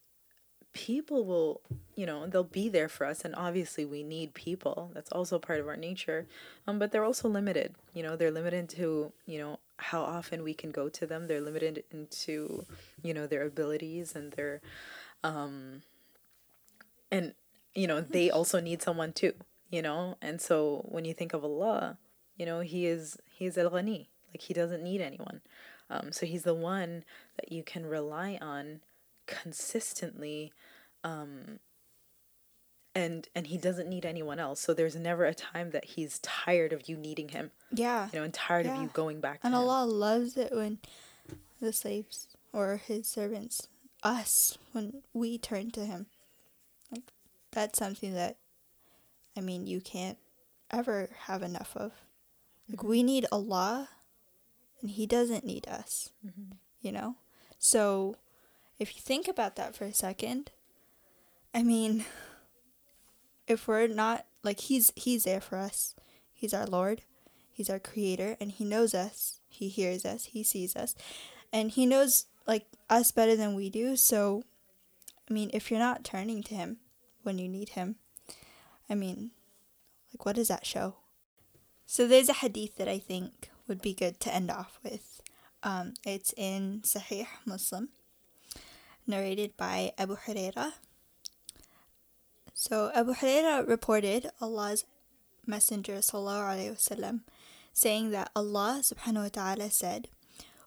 people 0.74 1.26
will 1.26 1.62
you 1.96 2.06
know 2.06 2.28
they'll 2.28 2.44
be 2.44 2.70
there 2.70 2.88
for 2.88 3.06
us 3.06 3.26
and 3.26 3.34
obviously 3.36 3.86
we 3.86 4.04
need 4.04 4.34
people 4.34 4.92
that's 4.94 5.12
also 5.12 5.40
part 5.40 5.60
of 5.60 5.68
our 5.68 5.76
nature 5.76 6.28
um 6.68 6.78
but 6.78 6.92
they're 6.92 7.04
also 7.04 7.28
limited 7.28 7.74
you 7.94 8.04
know 8.04 8.16
they're 8.16 8.32
limited 8.32 8.70
to 8.70 9.12
you 9.26 9.40
know 9.40 9.58
how 9.80 10.02
often 10.02 10.44
we 10.44 10.54
can 10.54 10.72
go 10.72 10.90
to 10.90 11.06
them. 11.06 11.28
They're 11.28 11.42
limited 11.42 11.84
into, 11.92 12.66
you 13.02 13.14
know, 13.14 13.28
their 13.28 13.44
abilities 13.44 14.16
and 14.16 14.32
their, 14.34 14.62
um, 15.24 15.82
and 17.12 17.34
you 17.74 17.88
know 17.88 18.02
they 18.02 18.30
also 18.30 18.60
need 18.60 18.82
someone 18.82 19.14
too. 19.14 19.34
You 19.72 19.82
know, 19.82 20.18
and 20.22 20.42
so 20.42 20.86
when 20.90 21.06
you 21.06 21.14
think 21.14 21.34
of 21.34 21.44
Allah, 21.44 21.98
you 22.38 22.46
know 22.46 22.62
He 22.62 22.86
is 22.86 23.18
He 23.32 23.46
is 23.46 23.58
Al 23.58 23.70
Ghani, 23.70 24.08
like 24.34 24.42
He 24.42 24.54
doesn't 24.54 24.84
need 24.84 25.02
anyone. 25.02 25.42
Um, 25.90 26.12
so 26.12 26.26
He's 26.26 26.44
the 26.44 26.54
one 26.54 27.04
that 27.38 27.52
you 27.52 27.64
can 27.64 27.86
rely 27.86 28.38
on 28.42 28.82
consistently 29.30 30.52
um 31.04 31.60
and 32.96 33.28
and 33.36 33.48
he 33.48 33.58
doesn't 33.58 33.88
need 33.88 34.06
anyone 34.06 34.40
else 34.40 34.60
so 34.60 34.74
there's 34.74 34.96
never 34.96 35.26
a 35.26 35.34
time 35.34 35.70
that 35.72 35.86
he's 35.86 36.18
tired 36.20 36.74
of 36.74 36.90
you 36.90 36.98
needing 36.98 37.30
him 37.30 37.52
Yeah. 37.72 38.10
you 38.12 38.18
know 38.20 38.26
and 38.26 38.34
tired 38.34 38.66
Yeah. 38.66 38.76
of 38.76 38.82
you 38.82 38.90
going 38.94 39.22
back 39.22 39.42
to 39.42 39.46
And 39.48 39.54
him 39.56 39.62
Allah 39.62 39.86
loves 39.86 40.36
it 40.38 40.52
when 40.52 40.80
the 41.62 41.72
slaves 41.72 42.28
or 42.52 42.78
his 42.78 43.08
servants, 43.08 43.68
us, 44.02 44.58
when 44.72 45.04
we 45.14 45.38
turn 45.38 45.70
to 45.72 45.86
him. 45.86 46.08
Like 46.92 47.04
that's 47.52 47.78
something 47.78 48.14
that 48.16 48.38
I 49.38 49.42
mean 49.42 49.68
you 49.68 49.80
can't 49.82 50.18
ever 50.72 51.10
have 51.28 51.44
enough 51.44 51.76
of. 51.76 51.92
Like 52.70 52.82
we 52.82 53.04
need 53.04 53.26
Allah 53.32 53.90
and 54.82 54.90
he 54.90 55.06
doesn't 55.06 55.46
need 55.46 55.68
us. 55.68 56.10
You 56.82 56.92
know? 56.92 57.16
So 57.60 58.16
if 58.80 58.96
you 58.96 59.02
think 59.02 59.28
about 59.28 59.56
that 59.58 59.76
for 59.76 59.86
a 59.86 59.94
second, 59.94 60.52
I 61.54 61.64
mean 61.64 62.06
if 63.48 63.68
we're 63.68 63.88
not 63.88 64.26
like 64.44 64.62
he's 64.62 64.94
he's 64.96 65.24
there 65.24 65.42
for 65.42 65.58
us. 65.58 65.96
He's 66.34 66.54
our 66.54 66.66
Lord. 66.66 67.02
He's 67.52 67.70
our 67.70 67.80
creator 67.80 68.38
and 68.40 68.52
he 68.52 68.64
knows 68.64 68.94
us. 68.94 69.42
He 69.50 69.68
hears 69.68 70.06
us. 70.06 70.26
He 70.26 70.44
sees 70.44 70.76
us. 70.76 70.96
And 71.52 71.72
he 71.72 71.86
knows 71.86 72.28
like 72.48 72.68
us 72.90 73.12
better 73.12 73.36
than 73.36 73.56
we 73.56 73.70
do. 73.70 73.98
So 73.98 74.44
I 75.30 75.34
mean, 75.34 75.50
if 75.54 75.70
you're 75.70 75.80
not 75.80 76.04
turning 76.04 76.42
to 76.44 76.56
him 76.56 76.78
when 77.24 77.38
you 77.38 77.50
need 77.50 77.70
him, 77.70 77.96
I 78.90 78.96
mean, 78.96 79.32
like 80.14 80.26
what 80.26 80.36
does 80.38 80.48
that 80.48 80.66
show? 80.66 80.96
So 81.86 82.08
there's 82.08 82.30
a 82.30 82.34
hadith 82.34 82.78
that 82.78 82.88
I 82.88 83.00
think 83.00 83.50
would 83.68 83.82
be 83.82 83.94
good 83.94 84.20
to 84.22 84.34
end 84.34 84.52
off 84.52 84.80
with. 84.84 85.22
Um, 85.64 85.96
it's 86.06 86.34
in 86.38 86.82
Sahih 86.86 87.28
Muslim, 87.46 87.90
narrated 89.10 89.58
by 89.58 89.92
Abu 89.98 90.16
Huraira. 90.16 90.74
So 92.54 92.92
Abu 92.94 93.14
Huraira 93.14 93.68
reported 93.68 94.32
Allah's 94.40 94.86
Messenger 95.46 95.96
wasallam 95.96 97.22
saying 97.74 98.12
that 98.12 98.30
Allah 98.36 98.82
subhanahu 98.84 99.24
wa 99.24 99.30
ta'ala 99.30 99.70
said, 99.72 100.10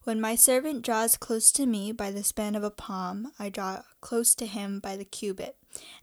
When 0.05 0.21
my 0.21 0.35
servant 0.35 0.83
draws 0.83 1.17
close 1.17 1.53
to 1.53 1.67
me 1.67 1.93
by 1.93 2.11
the 2.11 2.25
span 2.25 2.55
of 2.55 2.65
a 2.65 2.71
palm, 2.71 3.33
I 3.39 3.49
draw 3.49 3.83
close 4.01 4.35
to 4.37 4.47
him 4.47 4.81
by 4.81 4.97
the 4.97 5.05
cubit. 5.05 5.57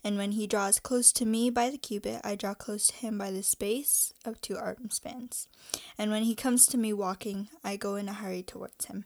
And 0.03 0.17
when 0.17 0.31
he 0.31 0.47
draws 0.47 0.79
close 0.79 1.11
to 1.13 1.25
me 1.25 1.49
by 1.49 1.69
the 1.69 1.77
cubit, 1.77 2.21
I 2.23 2.35
draw 2.35 2.53
close 2.53 2.87
to 2.87 2.95
him 2.95 3.17
by 3.17 3.31
the 3.31 3.43
space 3.43 4.13
of 4.25 4.41
two 4.41 4.57
arm 4.57 4.89
spans. 4.89 5.47
And 5.97 6.11
when 6.11 6.23
he 6.23 6.35
comes 6.35 6.65
to 6.67 6.77
me 6.77 6.93
walking, 6.93 7.49
I 7.63 7.75
go 7.75 7.95
in 7.95 8.09
a 8.09 8.13
hurry 8.13 8.43
towards 8.43 8.85
him. 8.85 9.05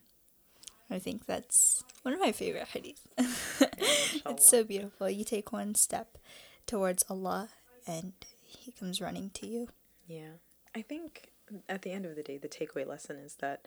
I 0.94 1.00
think 1.00 1.26
that's 1.26 1.82
one 2.02 2.14
of 2.14 2.20
my 2.20 2.30
favorite 2.30 2.68
hadith. 2.68 3.06
it's 3.18 4.48
so 4.48 4.62
beautiful. 4.62 5.10
You 5.10 5.24
take 5.24 5.52
one 5.52 5.74
step 5.74 6.18
towards 6.66 7.04
Allah 7.10 7.48
and 7.86 8.12
he 8.44 8.70
comes 8.70 9.00
running 9.00 9.30
to 9.34 9.46
you. 9.46 9.68
Yeah. 10.06 10.38
I 10.74 10.82
think 10.82 11.30
at 11.68 11.82
the 11.82 11.90
end 11.90 12.06
of 12.06 12.14
the 12.14 12.22
day, 12.22 12.38
the 12.38 12.48
takeaway 12.48 12.86
lesson 12.86 13.16
is 13.16 13.34
that 13.36 13.66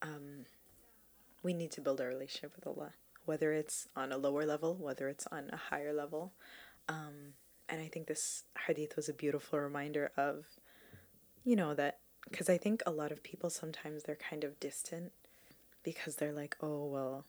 um, 0.00 0.46
we 1.42 1.52
need 1.52 1.70
to 1.72 1.80
build 1.80 2.00
our 2.00 2.08
relationship 2.08 2.52
with 2.56 2.66
Allah, 2.66 2.92
whether 3.26 3.52
it's 3.52 3.88
on 3.94 4.10
a 4.10 4.16
lower 4.16 4.46
level, 4.46 4.76
whether 4.76 5.08
it's 5.08 5.26
on 5.26 5.50
a 5.52 5.56
higher 5.56 5.92
level. 5.92 6.32
Um, 6.88 7.34
and 7.68 7.82
I 7.82 7.88
think 7.88 8.06
this 8.06 8.44
hadith 8.66 8.96
was 8.96 9.10
a 9.10 9.14
beautiful 9.14 9.58
reminder 9.58 10.10
of, 10.16 10.46
you 11.44 11.54
know, 11.54 11.74
that 11.74 11.98
because 12.30 12.48
I 12.48 12.56
think 12.56 12.82
a 12.86 12.90
lot 12.90 13.12
of 13.12 13.22
people 13.22 13.50
sometimes 13.50 14.02
they're 14.02 14.16
kind 14.16 14.42
of 14.42 14.58
distant 14.58 15.12
because 15.86 16.16
they're 16.16 16.32
like, 16.32 16.56
oh, 16.60 16.84
well, 16.86 17.24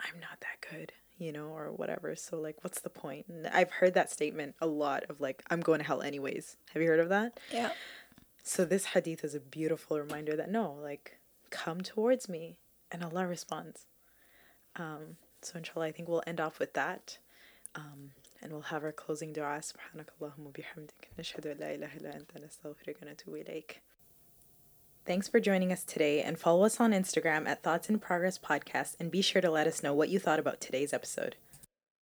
I'm 0.00 0.18
not 0.20 0.40
that 0.40 0.64
good, 0.70 0.92
you 1.18 1.32
know, 1.32 1.48
or 1.48 1.72
whatever. 1.72 2.14
So, 2.16 2.40
like, 2.40 2.62
what's 2.62 2.80
the 2.80 2.88
point? 2.88 3.26
And 3.28 3.46
I've 3.48 3.72
heard 3.72 3.94
that 3.94 4.10
statement 4.10 4.54
a 4.60 4.66
lot 4.66 5.02
of 5.10 5.20
like, 5.20 5.42
I'm 5.50 5.60
going 5.60 5.80
to 5.80 5.84
hell 5.84 6.00
anyways. 6.00 6.56
Have 6.72 6.80
you 6.80 6.88
heard 6.88 7.00
of 7.00 7.08
that? 7.08 7.38
Yeah. 7.52 7.72
So 8.44 8.64
this 8.64 8.86
hadith 8.86 9.24
is 9.24 9.34
a 9.34 9.40
beautiful 9.40 9.98
reminder 9.98 10.36
that 10.36 10.50
no, 10.50 10.78
like, 10.80 11.18
come 11.50 11.80
towards 11.80 12.28
me, 12.28 12.56
and 12.90 13.02
Allah 13.02 13.26
responds. 13.26 13.86
Um, 14.76 15.16
so 15.42 15.58
inshallah, 15.58 15.86
I 15.86 15.92
think 15.92 16.08
we'll 16.08 16.22
end 16.26 16.40
off 16.40 16.58
with 16.58 16.74
that, 16.74 17.18
um, 17.74 18.12
and 18.40 18.52
we'll 18.52 18.62
have 18.62 18.84
our 18.84 18.92
closing 18.92 19.32
dua. 19.32 19.60
Subhanakallahumma 19.60 20.52
bihamdik, 20.52 21.10
nashhadu 21.18 21.50
an 21.52 21.58
la 21.60 21.66
ilaha 21.66 21.98
illa 21.98 22.10
anta 22.10 22.38
nastaghfiruka 22.40 23.02
wa 23.02 23.10
natubu 23.10 23.44
ilaik. 23.44 23.80
Thanks 25.08 25.26
for 25.26 25.40
joining 25.40 25.72
us 25.72 25.84
today, 25.84 26.20
and 26.20 26.38
follow 26.38 26.66
us 26.66 26.80
on 26.80 26.92
Instagram 26.92 27.48
at 27.48 27.62
Thoughts 27.62 27.88
in 27.88 27.98
Progress 27.98 28.36
Podcast, 28.36 28.94
and 29.00 29.10
be 29.10 29.22
sure 29.22 29.40
to 29.40 29.50
let 29.50 29.66
us 29.66 29.82
know 29.82 29.94
what 29.94 30.10
you 30.10 30.18
thought 30.18 30.38
about 30.38 30.60
today's 30.60 30.92
episode. 30.92 31.34